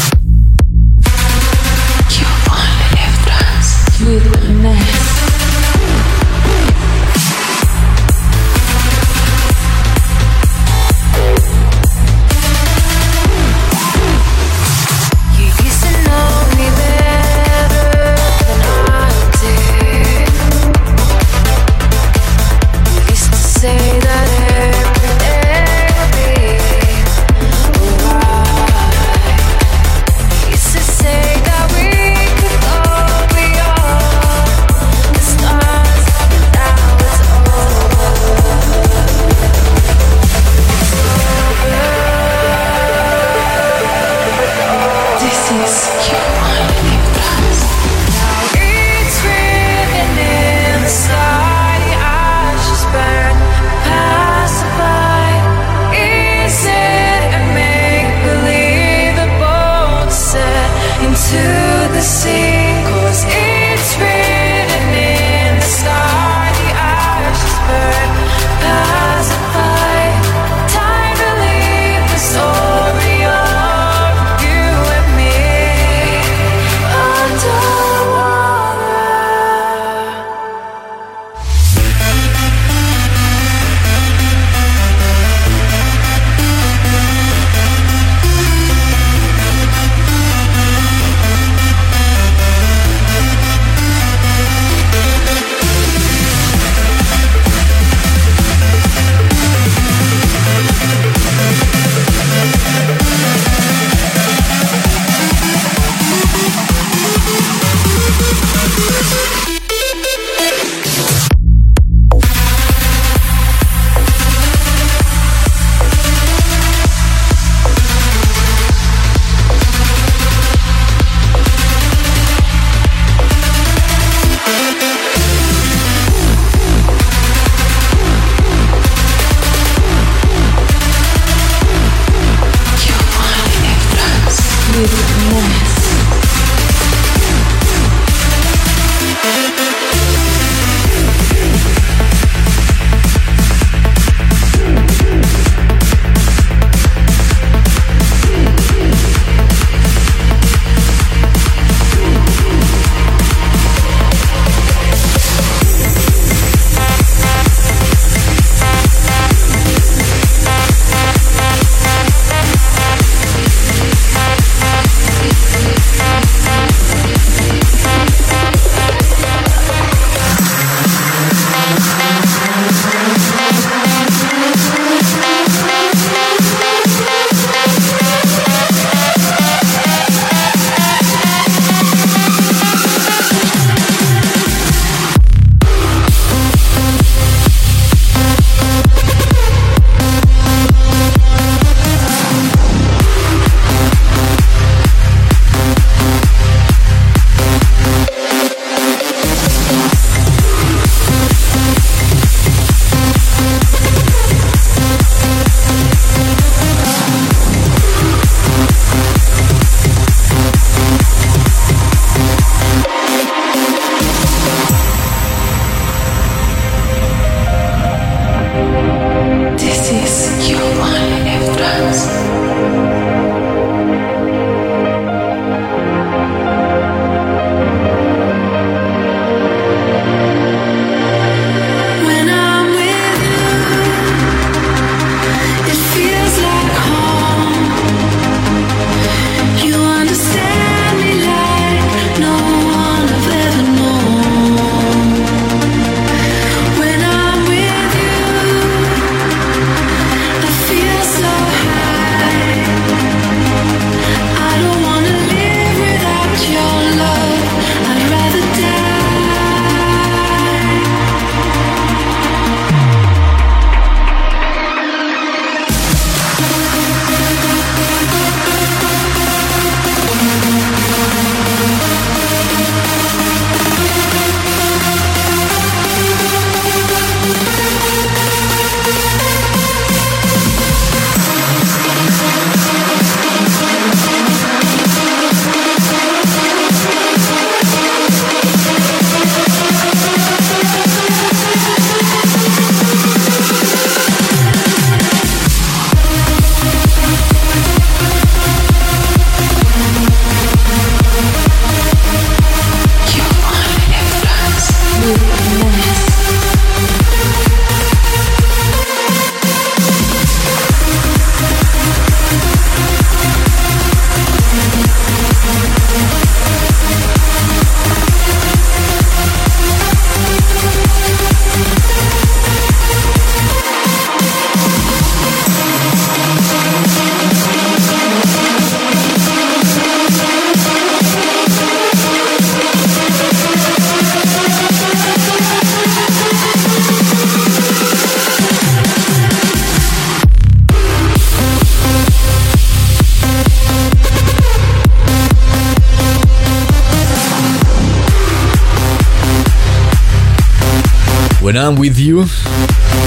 When 351.44 351.58
I'm 351.58 351.74
With 351.74 351.98
You 351.98 352.24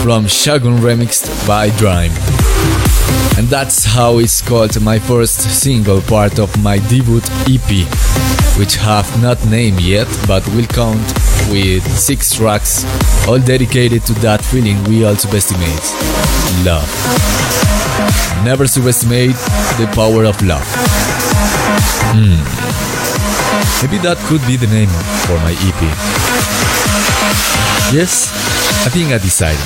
from 0.04 0.28
Shogun 0.28 0.78
remixed 0.78 1.48
by 1.48 1.72
Drime. 1.76 2.12
And 3.36 3.48
that's 3.48 3.84
how 3.84 4.20
it's 4.20 4.48
called 4.48 4.80
my 4.80 5.00
first 5.00 5.42
single 5.42 6.02
part 6.02 6.38
of 6.38 6.56
my 6.62 6.78
debut 6.78 7.18
EP, 7.50 7.88
which 8.60 8.76
have 8.76 9.10
not 9.24 9.44
named 9.48 9.82
yet 9.82 10.08
but 10.28 10.48
will 10.50 10.68
count 10.68 11.02
with 11.50 11.82
six 11.98 12.36
tracks, 12.36 12.86
all 13.28 13.40
dedicated 13.40 14.06
to 14.06 14.14
that 14.22 14.46
feeling 14.46 14.84
we 14.84 15.04
all 15.04 15.16
subestimate 15.16 15.88
love. 16.64 16.86
Never 18.46 18.66
subestimate 18.66 19.34
the 19.80 19.88
power 19.96 20.26
of 20.26 20.40
love. 20.44 20.68
Hmm. 22.14 22.38
Maybe 23.82 23.98
that 24.04 24.18
could 24.30 24.46
be 24.46 24.58
the 24.58 24.68
name 24.68 24.90
for 25.26 25.38
my 25.42 25.58
EP. 25.58 26.37
Yes, 27.94 28.28
I 28.86 28.90
think 28.90 29.14
I 29.14 29.18
decided. 29.18 29.60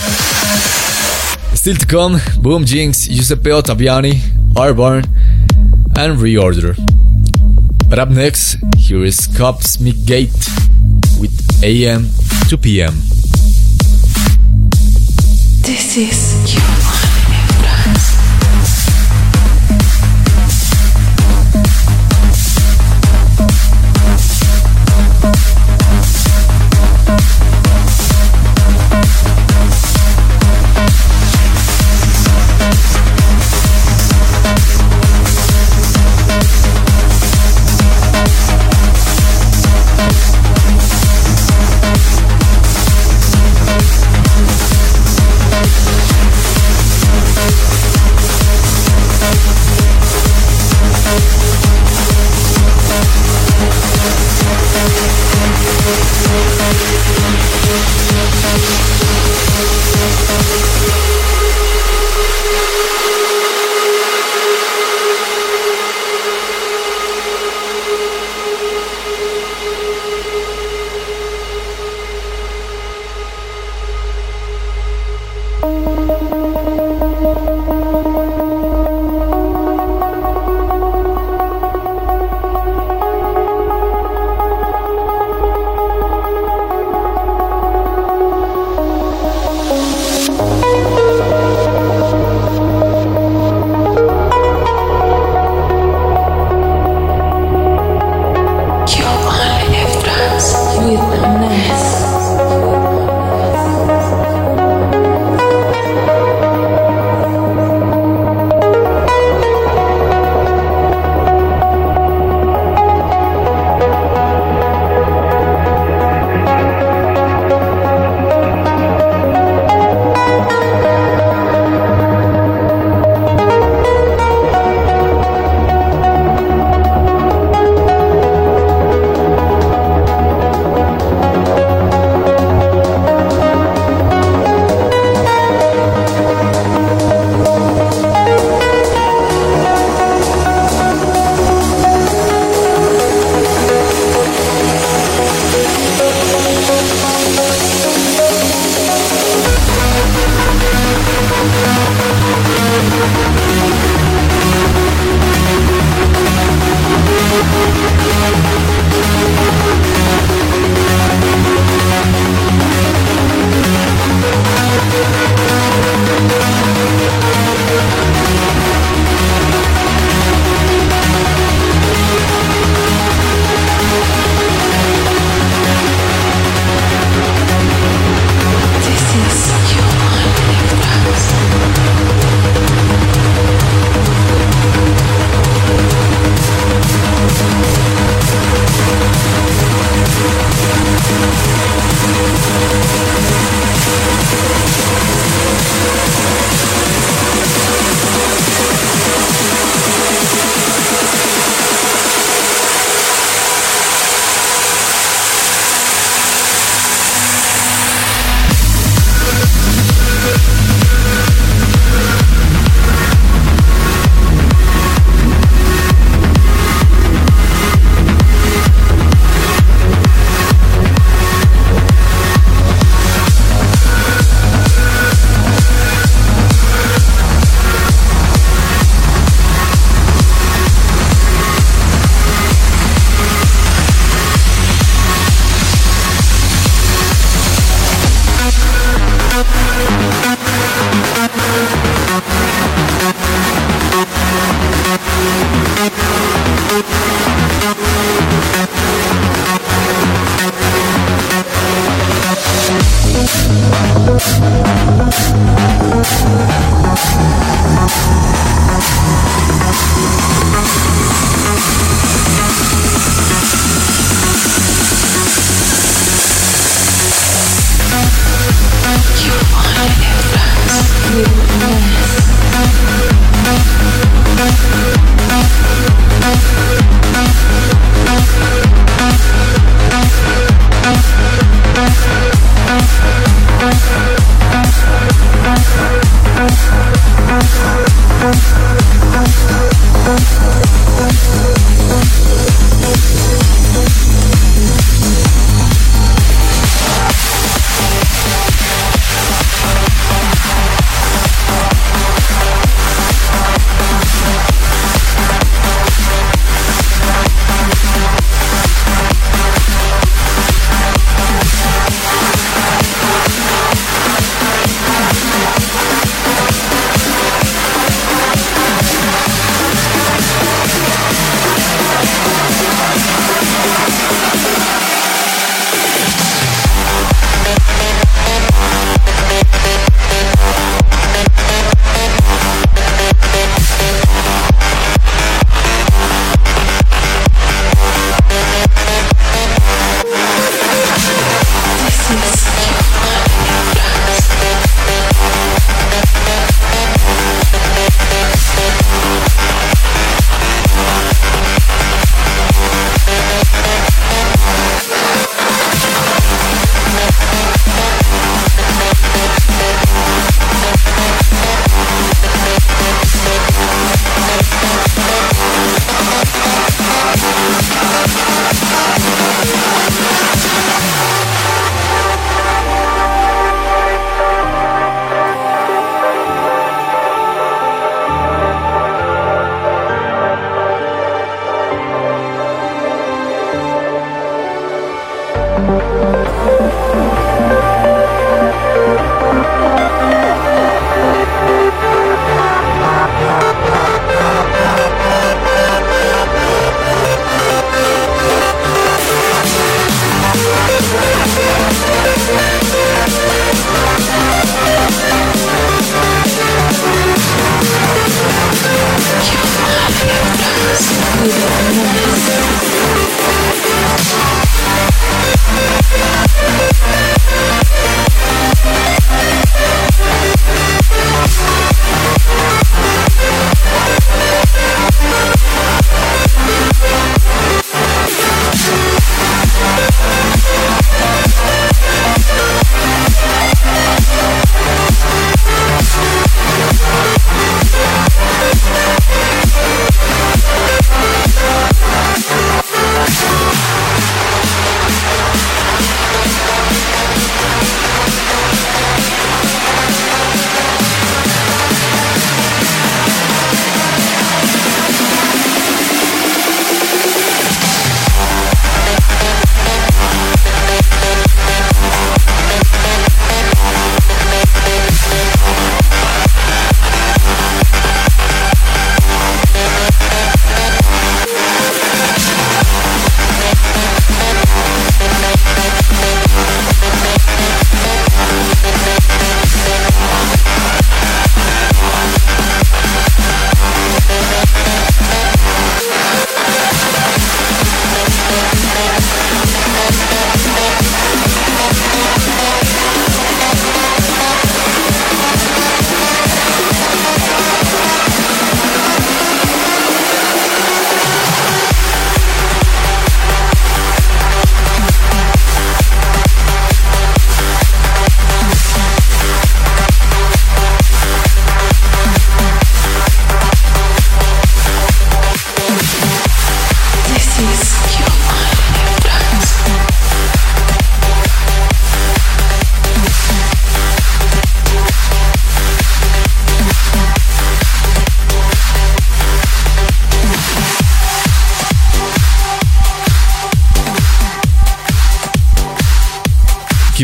Still 1.58 1.76
to 1.76 1.86
come, 1.88 2.20
Boom 2.40 2.66
Jinx, 2.66 3.08
Giuseppe 3.08 3.50
Ottaviani, 3.50 4.14
Arborn, 4.54 5.06
and 5.98 6.20
Reorder. 6.20 6.76
But 7.90 7.98
up 7.98 8.10
next, 8.10 8.58
here 8.78 9.04
is 9.04 9.26
Cosmic 9.36 10.06
Gate 10.06 10.32
with 11.20 11.34
AM 11.64 12.10
to 12.50 12.58
PM. 12.58 12.94
This 15.64 15.98
is 15.98 16.54
you. 16.56 16.81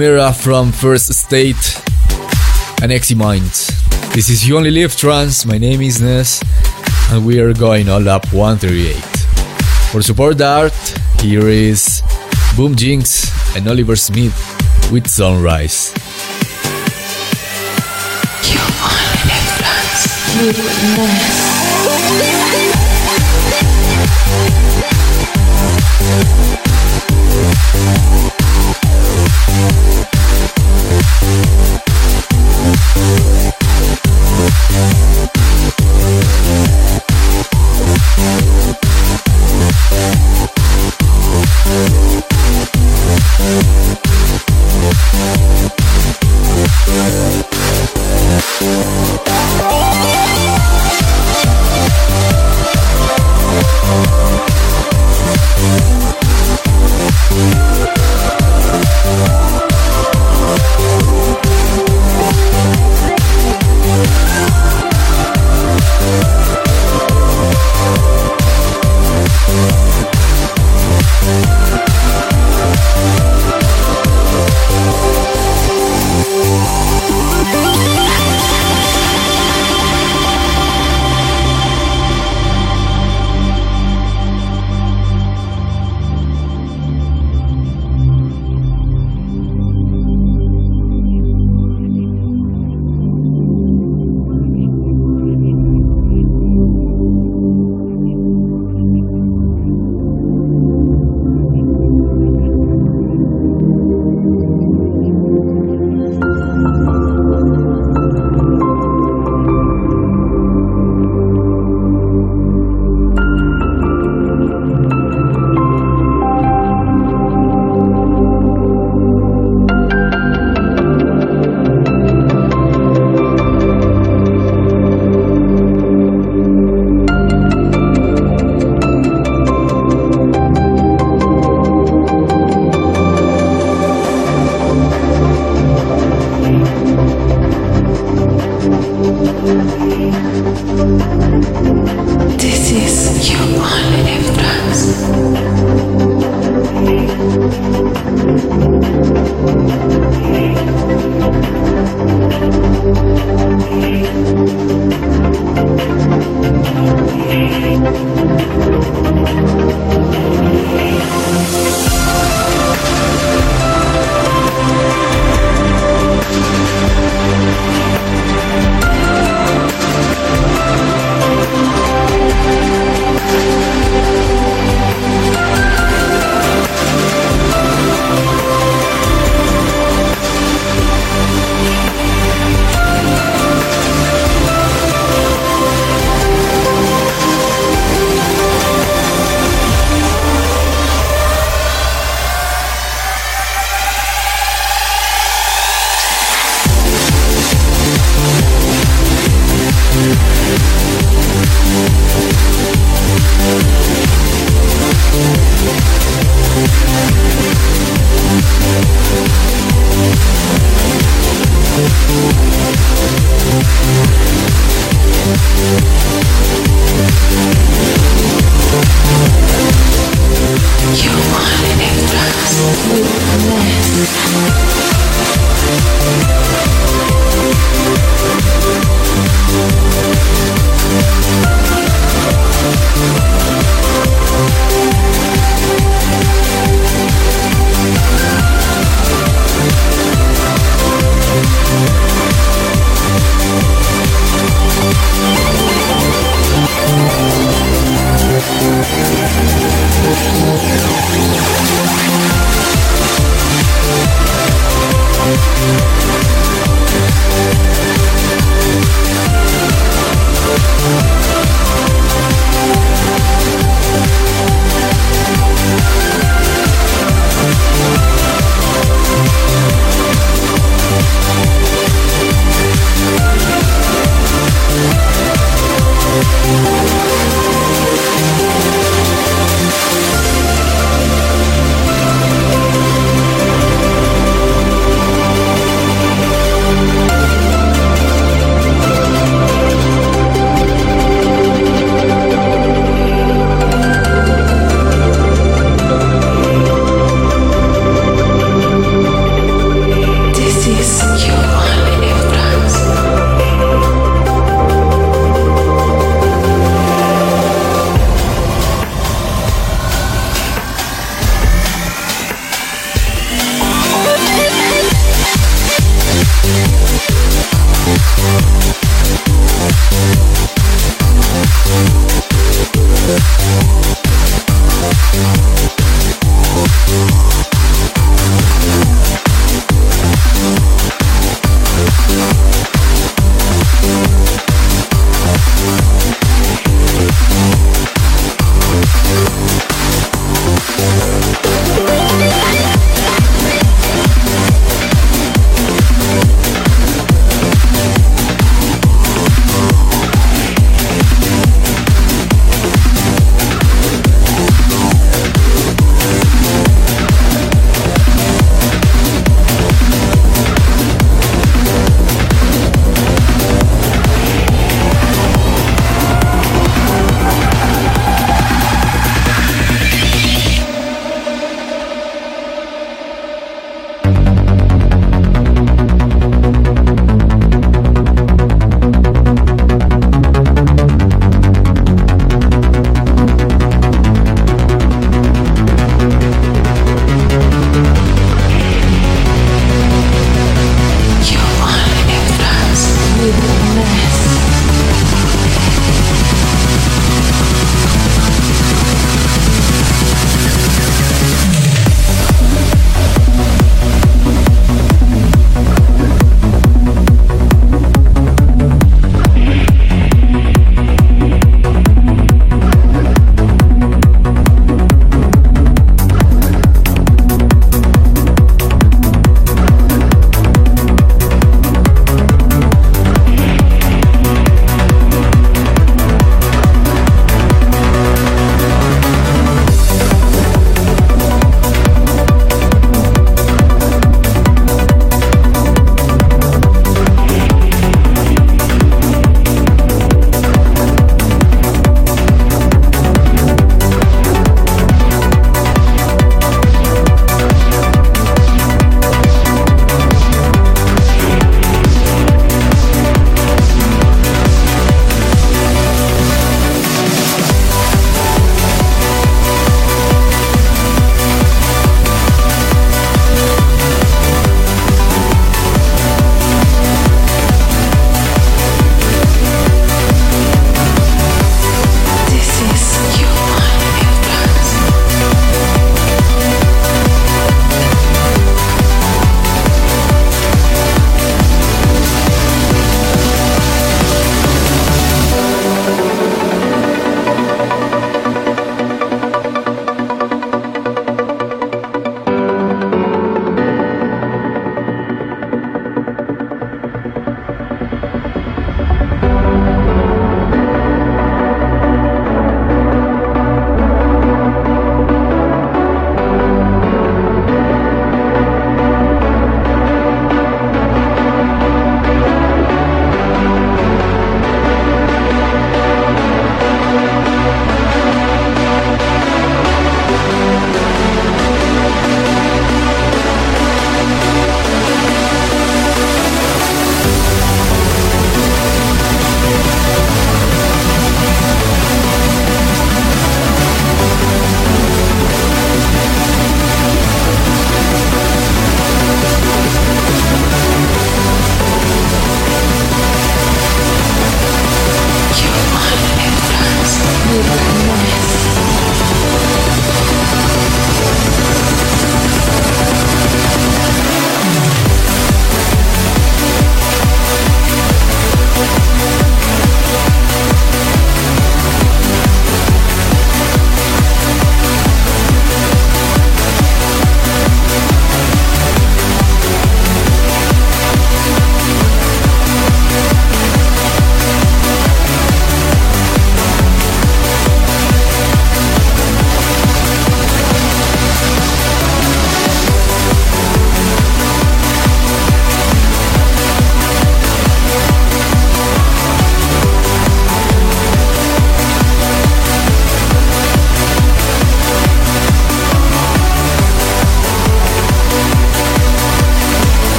Chimera 0.00 0.32
from 0.32 0.72
First 0.72 1.12
State 1.12 1.78
and 2.80 2.90
Mind. 3.18 3.50
This 4.14 4.30
is 4.30 4.48
You 4.48 4.56
Only 4.56 4.70
Live 4.70 4.96
Trance, 4.96 5.44
my 5.44 5.58
name 5.58 5.82
is 5.82 6.00
Ness, 6.00 6.42
and 7.12 7.26
we 7.26 7.38
are 7.38 7.52
going 7.52 7.90
all 7.90 8.08
up 8.08 8.32
138. 8.32 8.96
For 9.92 10.00
support 10.00 10.40
art, 10.40 10.72
here 11.20 11.46
is 11.48 12.02
Boom 12.56 12.76
Jinx 12.76 13.28
and 13.54 13.68
Oliver 13.68 13.94
Smith 13.94 14.32
with 14.90 15.06
Sunrise. 15.06 15.92
You 18.48 18.58
only 18.80 19.36
live. 20.96 21.39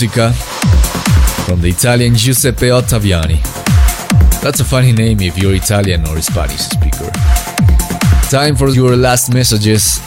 Musica 0.00 0.32
from 1.44 1.60
the 1.60 1.70
Italian 1.70 2.14
Giuseppe 2.14 2.68
Ottaviani. 2.68 3.42
That's 4.40 4.60
a 4.60 4.64
funny 4.64 4.92
name 4.92 5.18
if 5.20 5.36
you're 5.36 5.56
Italian 5.56 6.06
or 6.06 6.20
Spanish 6.20 6.60
speaker. 6.60 7.10
Time 8.30 8.54
for 8.54 8.68
your 8.68 8.94
last 8.94 9.34
messages 9.34 9.98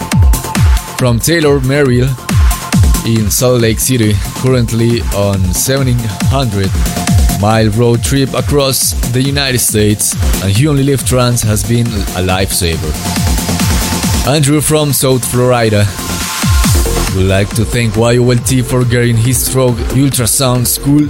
from 0.97 1.19
Taylor 1.19 1.59
Merrill 1.59 2.07
in 3.05 3.29
Salt 3.29 3.59
Lake 3.59 3.81
City, 3.81 4.13
currently 4.39 5.01
on 5.11 5.41
1700 5.51 6.71
mile 7.41 7.69
road 7.71 8.01
trip 8.01 8.33
across 8.33 8.91
the 9.11 9.21
United 9.21 9.59
States, 9.59 10.13
and 10.41 10.55
he 10.55 10.69
only 10.69 10.83
live 10.83 11.05
trance 11.05 11.41
has 11.41 11.67
been 11.67 11.87
a 12.15 12.23
lifesaver. 12.23 12.93
Andrew 14.25 14.61
from 14.61 14.93
South 14.93 15.29
Florida 15.29 15.85
would 17.15 17.25
like 17.25 17.49
to 17.55 17.65
thank 17.65 17.95
YOLT 17.95 18.65
for 18.65 18.85
getting 18.85 19.17
his 19.17 19.45
stroke 19.45 19.75
ultrasound 19.95 20.65
school 20.65 21.07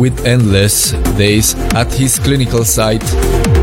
with 0.00 0.24
endless 0.26 0.92
days 1.16 1.54
at 1.74 1.92
his 1.92 2.18
clinical 2.18 2.64
site 2.64 3.04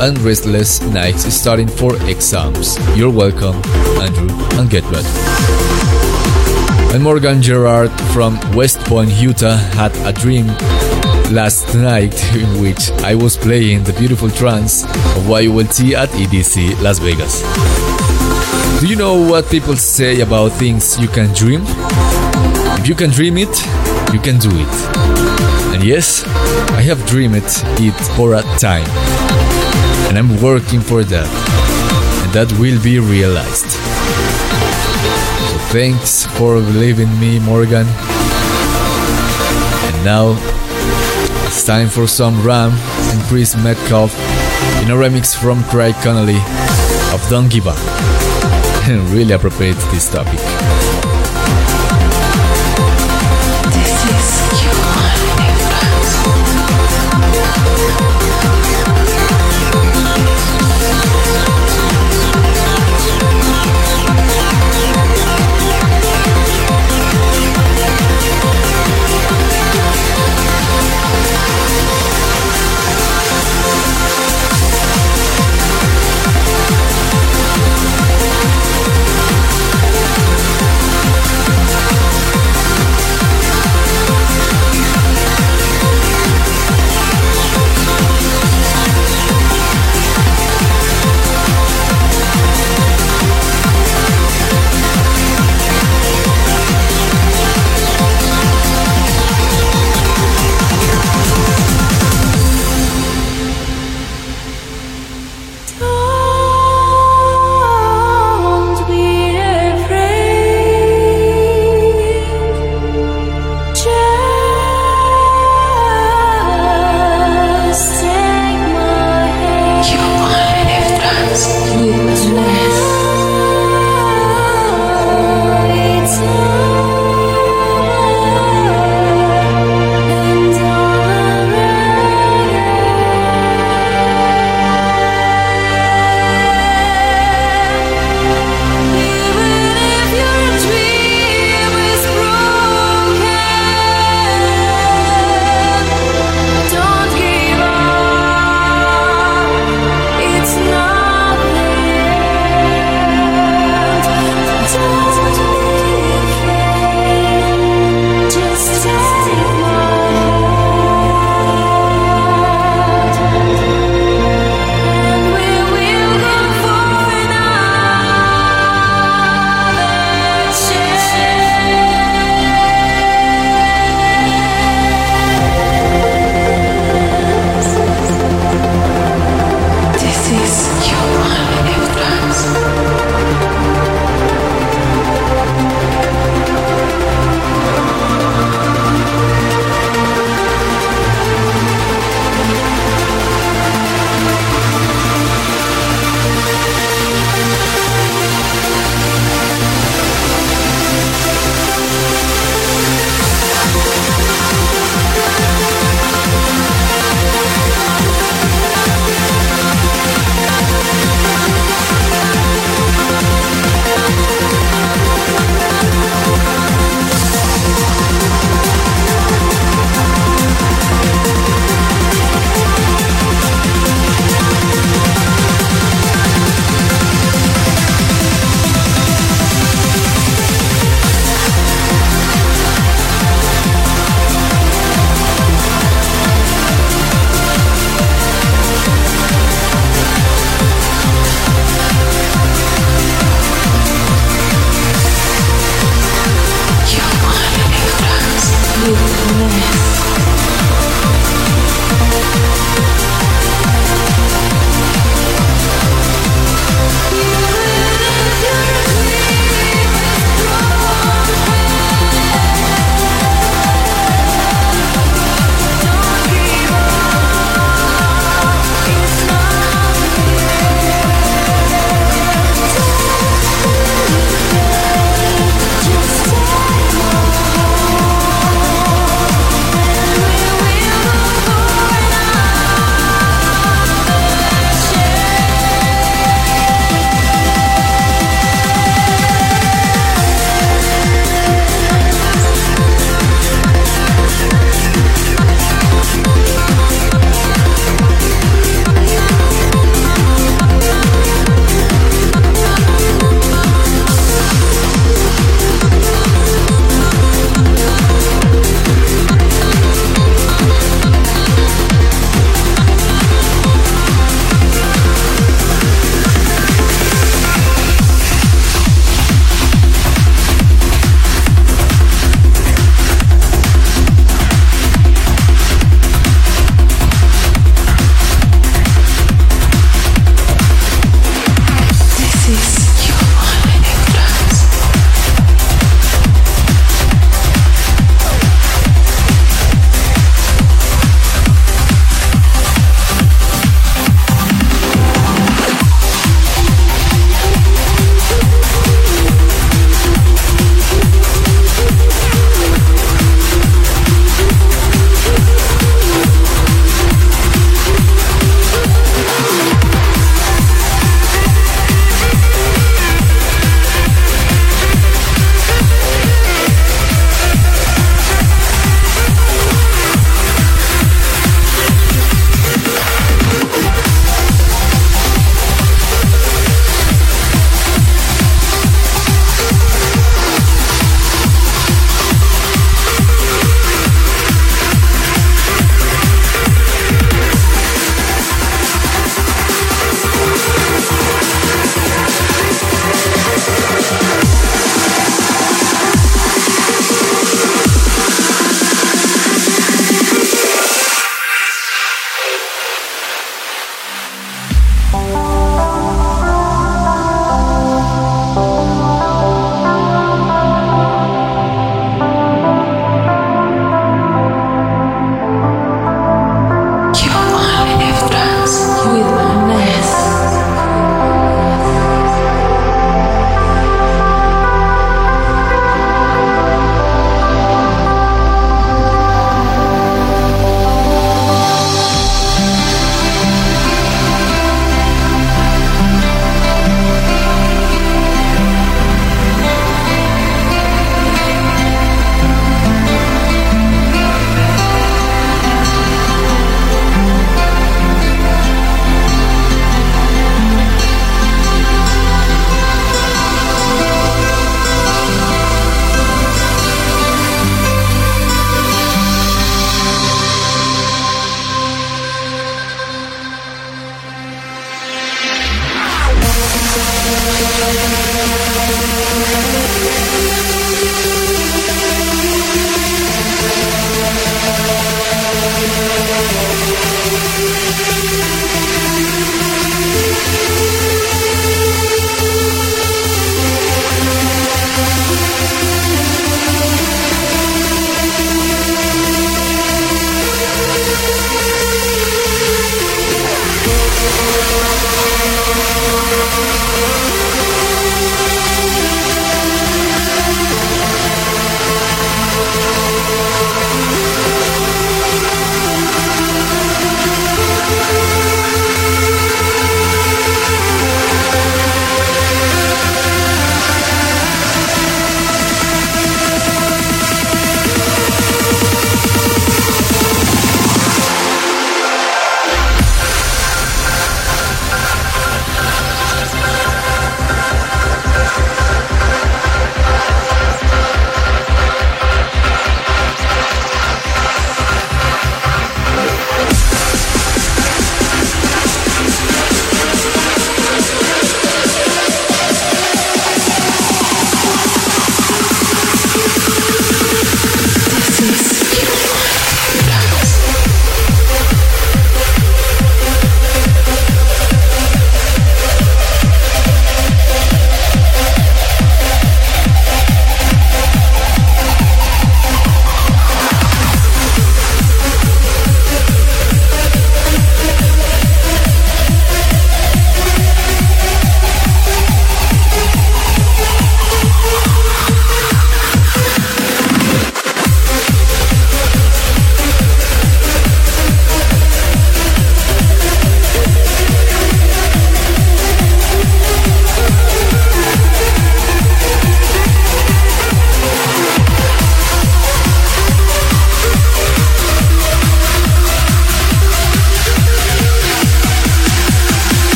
and 0.00 0.18
restless 0.20 0.80
nights 0.82 1.22
studying 1.32 1.68
for 1.68 1.96
exams. 2.08 2.78
You're 2.96 3.10
welcome, 3.10 3.56
Andrew, 4.00 4.28
and 4.58 4.70
get 4.70 4.84
ready. 4.84 5.08
And 6.94 7.02
Morgan 7.02 7.42
Gerard 7.42 7.90
from 8.12 8.38
West 8.54 8.78
Point, 8.80 9.10
Utah 9.12 9.56
had 9.56 9.94
a 10.06 10.12
dream 10.12 10.46
last 11.32 11.74
night 11.74 12.14
in 12.34 12.60
which 12.60 12.90
I 13.02 13.14
was 13.14 13.36
playing 13.36 13.84
the 13.84 13.92
beautiful 13.94 14.30
trance 14.30 14.84
of 14.84 15.26
YOLT 15.26 15.94
at 15.94 16.10
EDC 16.10 16.80
Las 16.82 16.98
Vegas. 16.98 17.89
Do 18.80 18.86
you 18.86 18.96
know 18.96 19.28
what 19.28 19.50
people 19.50 19.76
say 19.76 20.22
about 20.22 20.52
things 20.52 20.98
you 20.98 21.06
can 21.06 21.34
dream? 21.34 21.60
If 22.80 22.88
you 22.88 22.94
can 22.94 23.10
dream 23.10 23.36
it, 23.36 23.54
you 24.10 24.18
can 24.18 24.38
do 24.38 24.48
it. 24.50 24.74
And 25.74 25.84
yes, 25.84 26.24
I 26.72 26.80
have 26.80 27.04
dreamed 27.06 27.36
it 27.36 27.92
for 28.16 28.32
a 28.32 28.42
time. 28.58 28.88
And 30.08 30.16
I'm 30.16 30.40
working 30.40 30.80
for 30.80 31.04
that. 31.04 31.28
And 32.24 32.32
that 32.32 32.50
will 32.58 32.82
be 32.82 32.98
realized. 32.98 33.68
So 35.50 35.58
thanks 35.76 36.24
for 36.38 36.54
believing 36.54 37.12
me, 37.20 37.38
Morgan. 37.38 37.86
And 39.84 40.04
now 40.06 40.38
it's 41.46 41.66
time 41.66 41.90
for 41.90 42.06
some 42.06 42.42
Ram 42.42 42.72
and 42.72 43.20
Chris 43.28 43.54
Metcalfe 43.62 44.14
in 44.80 44.90
a 44.90 44.94
remix 44.94 45.36
from 45.36 45.62
Craig 45.64 45.94
Connelly 45.96 46.40
of 47.12 47.20
Don't 47.28 47.50
Give 47.50 47.66
Up. 47.66 47.99
Really 49.12 49.32
appropriate 49.32 49.76
this 49.92 50.10
topic. 50.10 50.89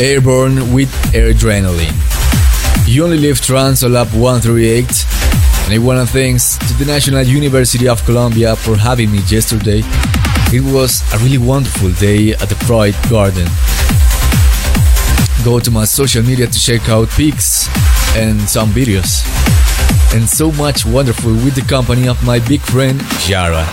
Airborne 0.00 0.72
with 0.72 0.90
Adrenaline. 1.12 1.94
You 2.88 3.04
Only 3.04 3.18
Live 3.18 3.38
Trance 3.42 3.82
Lab 3.82 4.08
138, 4.14 5.04
and 5.66 5.74
I 5.74 5.78
wanna 5.78 6.06
thanks 6.06 6.56
to 6.56 6.72
the 6.78 6.86
National 6.86 7.22
University 7.22 7.86
of 7.86 8.02
Colombia 8.06 8.56
for 8.56 8.76
having 8.76 9.12
me 9.12 9.18
yesterday. 9.26 9.82
It 10.54 10.62
was 10.62 11.02
a 11.12 11.18
really 11.18 11.36
wonderful 11.36 11.90
day 11.90 12.32
at 12.32 12.48
the 12.48 12.54
Pride 12.64 12.96
Garden. 13.10 13.46
Go 15.44 15.60
to 15.60 15.70
my 15.70 15.84
social 15.84 16.22
media 16.22 16.46
to 16.46 16.58
check 16.58 16.88
out 16.88 17.10
pics 17.10 17.68
and 18.16 18.40
some 18.48 18.70
videos. 18.70 19.20
And 20.14 20.26
so 20.26 20.50
much 20.52 20.86
wonderful 20.86 21.32
with 21.44 21.56
the 21.56 21.66
company 21.68 22.08
of 22.08 22.24
my 22.24 22.38
big 22.38 22.62
friend 22.62 22.98
Jara. 23.26 23.68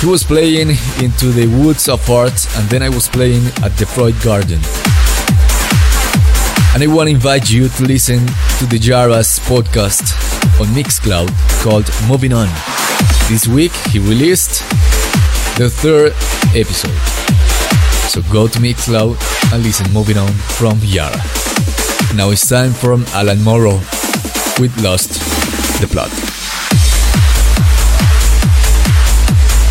He 0.00 0.06
was 0.06 0.22
playing 0.22 0.70
into 1.02 1.32
the 1.32 1.48
woods 1.48 1.88
of 1.88 2.08
art, 2.08 2.46
and 2.56 2.68
then 2.70 2.82
I 2.84 2.88
was 2.88 3.08
playing 3.08 3.44
at 3.64 3.76
the 3.76 3.86
Freud 3.86 4.14
Garden. 4.22 4.60
And 6.72 6.84
I 6.84 6.86
want 6.86 7.08
to 7.08 7.14
invite 7.14 7.50
you 7.50 7.68
to 7.68 7.84
listen 7.84 8.18
to 8.58 8.66
the 8.66 8.78
Jara's 8.78 9.40
podcast 9.40 10.14
on 10.60 10.68
Mixcloud 10.68 11.28
called 11.62 11.90
Moving 12.08 12.32
On. 12.32 12.48
This 13.28 13.48
week 13.48 13.72
he 13.90 13.98
released 13.98 14.60
the 15.58 15.68
third 15.68 16.12
episode. 16.54 16.96
So 18.08 18.22
go 18.32 18.46
to 18.46 18.58
Mixcloud 18.60 19.18
and 19.52 19.62
listen 19.64 19.92
Moving 19.92 20.16
On 20.16 20.32
from 20.32 20.78
Yara. 20.82 21.20
Now 22.14 22.30
it's 22.30 22.48
time 22.48 22.72
from 22.72 23.04
Alan 23.14 23.42
Morrow 23.42 23.80
with 24.60 24.72
Lost 24.80 25.14
the 25.80 25.88
Plot. 25.90 26.10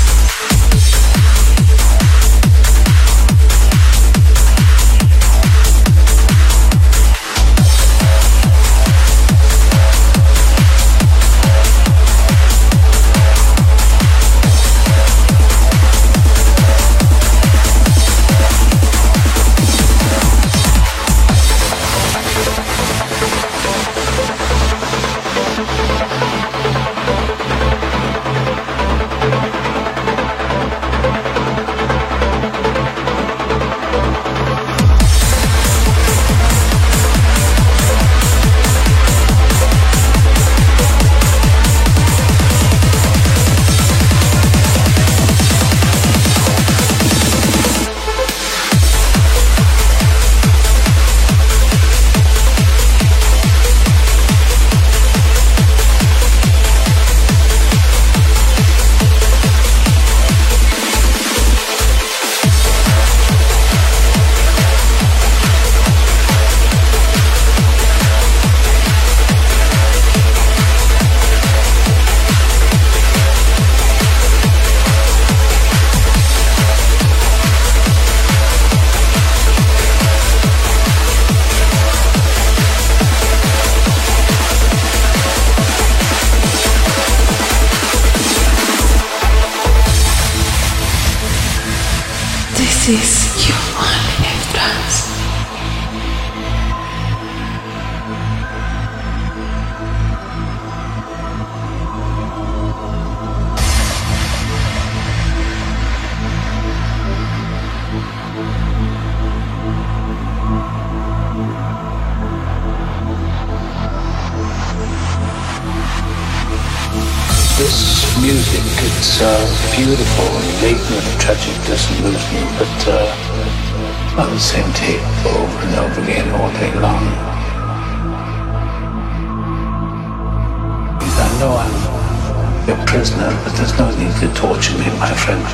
To 134.25 134.33
torture 134.33 134.77
me, 134.77 134.85
my 134.97 135.13
friend. 135.13 135.45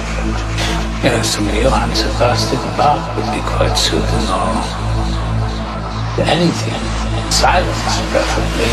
You 1.03 1.10
know, 1.10 1.22
some 1.23 1.48
of 1.48 1.56
your 1.56 1.72
antibiotic 1.72 2.77
bark 2.77 3.15
would 3.18 3.30
be 3.34 3.41
quite 3.41 3.76
soothing 3.76 4.27
or 4.31 4.53
anything. 6.23 6.80
Silence, 7.31 7.99
preferably. 8.11 8.72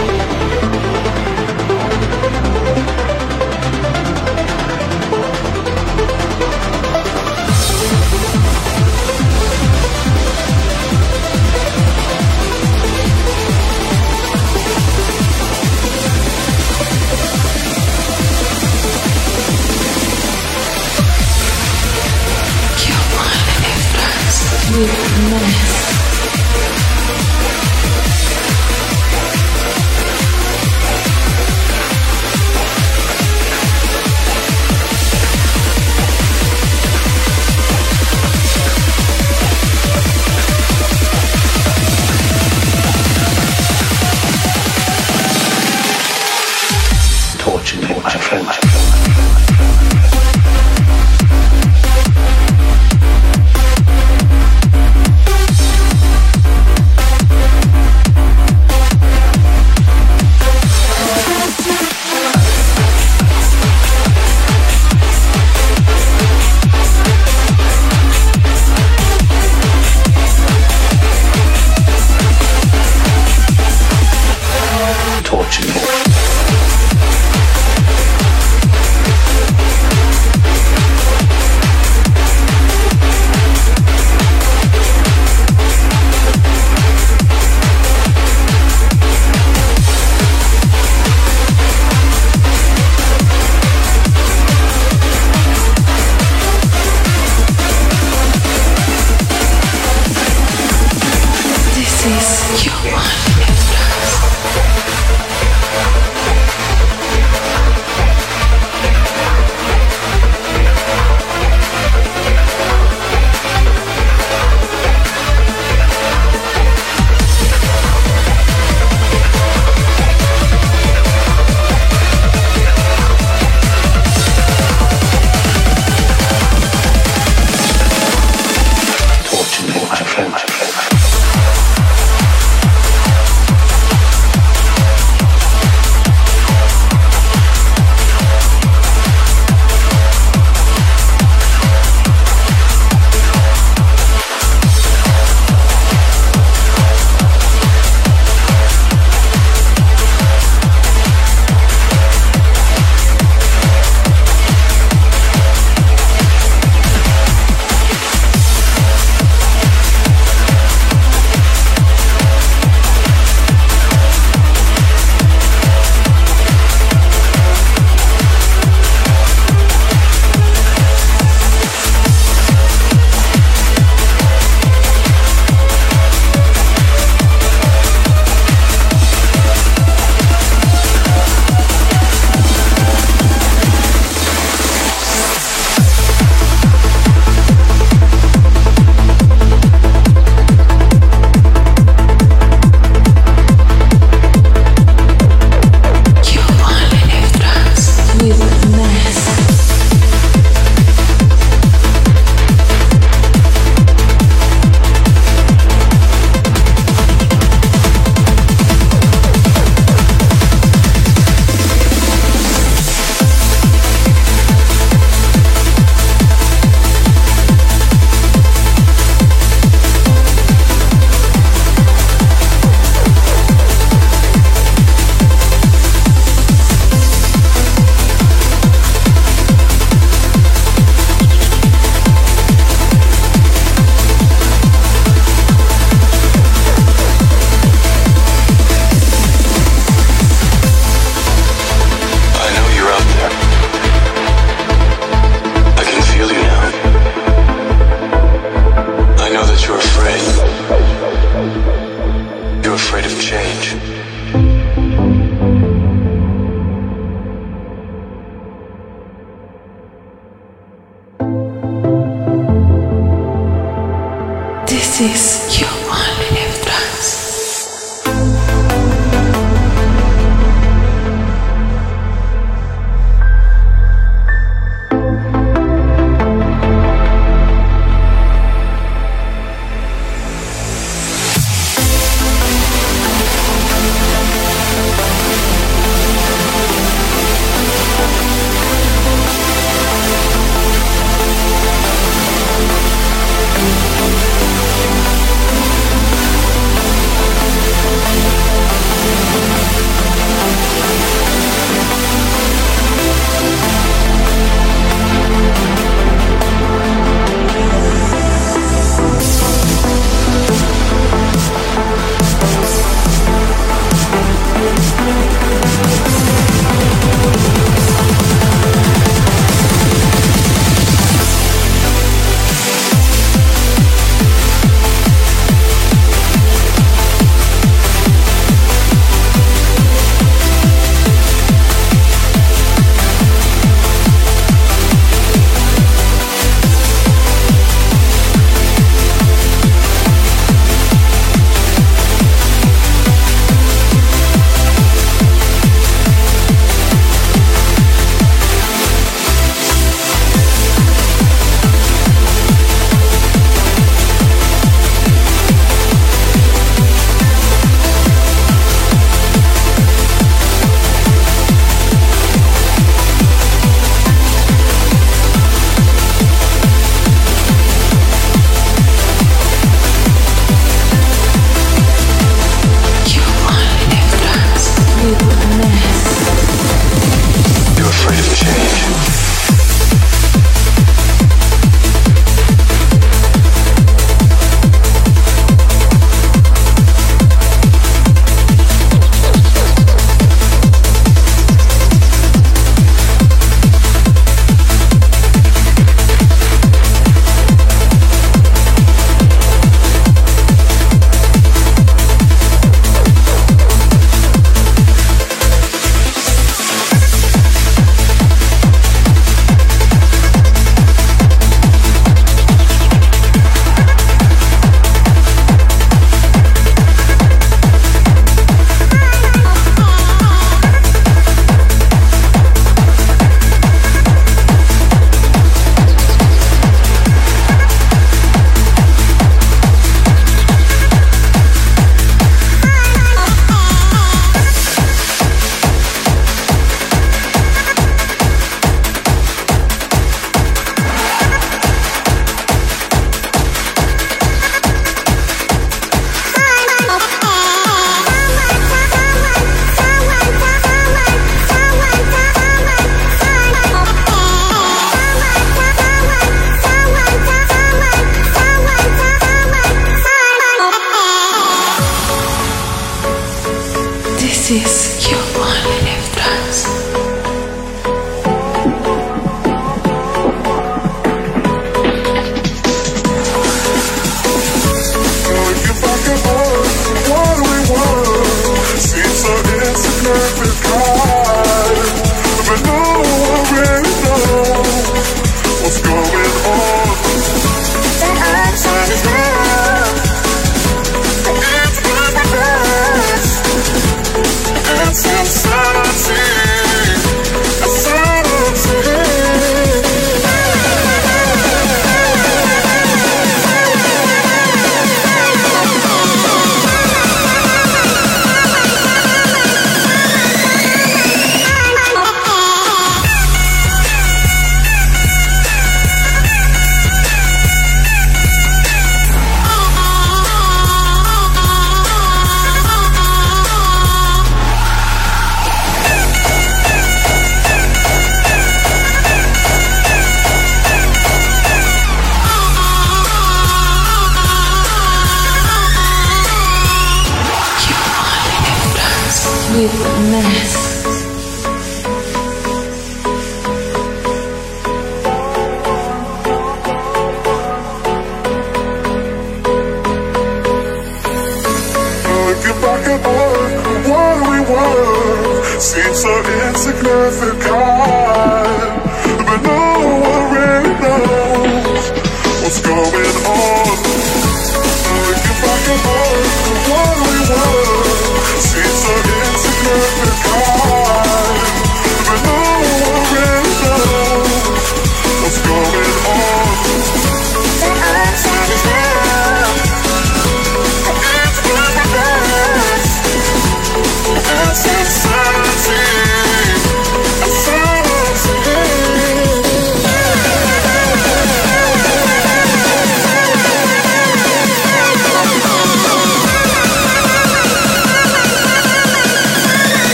You 0.00 0.09
You 24.80 24.86
mess. 24.86 25.99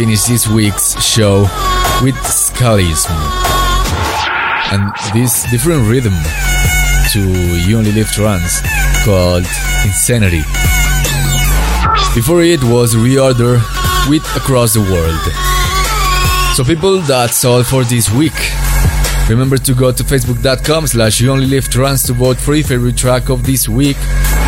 Finish 0.00 0.22
this 0.22 0.48
week's 0.48 0.98
show 1.04 1.42
with 2.02 2.14
Scullyism. 2.24 3.12
And 4.72 4.90
this 5.12 5.44
different 5.50 5.86
rhythm 5.90 6.14
to 7.12 7.20
You 7.68 7.76
Only 7.76 7.92
Live 7.92 8.10
Trance 8.10 8.62
called 9.04 9.44
Insanity. 9.84 10.40
Before 12.14 12.42
it 12.42 12.64
was 12.64 12.94
Reorder 12.94 13.60
with 14.08 14.24
Across 14.34 14.72
the 14.72 14.80
World. 14.80 15.20
So 16.56 16.64
people, 16.64 17.00
that's 17.00 17.44
all 17.44 17.62
for 17.62 17.84
this 17.84 18.10
week. 18.10 18.40
Remember 19.28 19.58
to 19.58 19.74
go 19.74 19.92
to 19.92 20.02
facebook.com 20.02 20.86
slash 20.86 21.20
you 21.20 21.30
only 21.30 21.46
live 21.46 21.68
trance 21.68 22.04
to 22.04 22.14
vote 22.14 22.38
for 22.38 22.54
your 22.54 22.64
favorite 22.64 22.96
track 22.96 23.28
of 23.28 23.44
this 23.44 23.68
week 23.68 23.98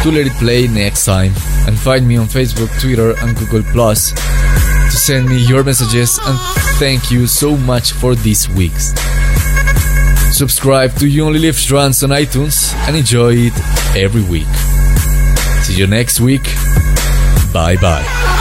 to 0.02 0.10
let 0.10 0.26
it 0.26 0.32
play 0.38 0.66
next 0.66 1.04
time. 1.04 1.34
And 1.66 1.78
find 1.78 2.08
me 2.08 2.16
on 2.16 2.24
Facebook, 2.26 2.70
Twitter 2.80 3.14
and 3.20 3.36
Google 3.36 3.62
Plus 3.74 4.14
send 5.02 5.28
me 5.28 5.38
your 5.38 5.64
messages 5.64 6.20
and 6.22 6.38
thank 6.78 7.10
you 7.10 7.26
so 7.26 7.56
much 7.56 7.90
for 7.90 8.14
these 8.14 8.48
week's. 8.50 8.94
Subscribe 10.30 10.94
to 10.98 11.08
You 11.08 11.24
Only 11.24 11.40
Live 11.40 11.58
Trance 11.58 12.04
on 12.04 12.10
iTunes 12.10 12.72
and 12.86 12.96
enjoy 12.96 13.34
it 13.50 13.96
every 13.96 14.22
week. 14.22 14.46
See 15.64 15.74
you 15.74 15.88
next 15.88 16.20
week. 16.20 16.44
Bye 17.52 17.76
bye. 17.80 18.31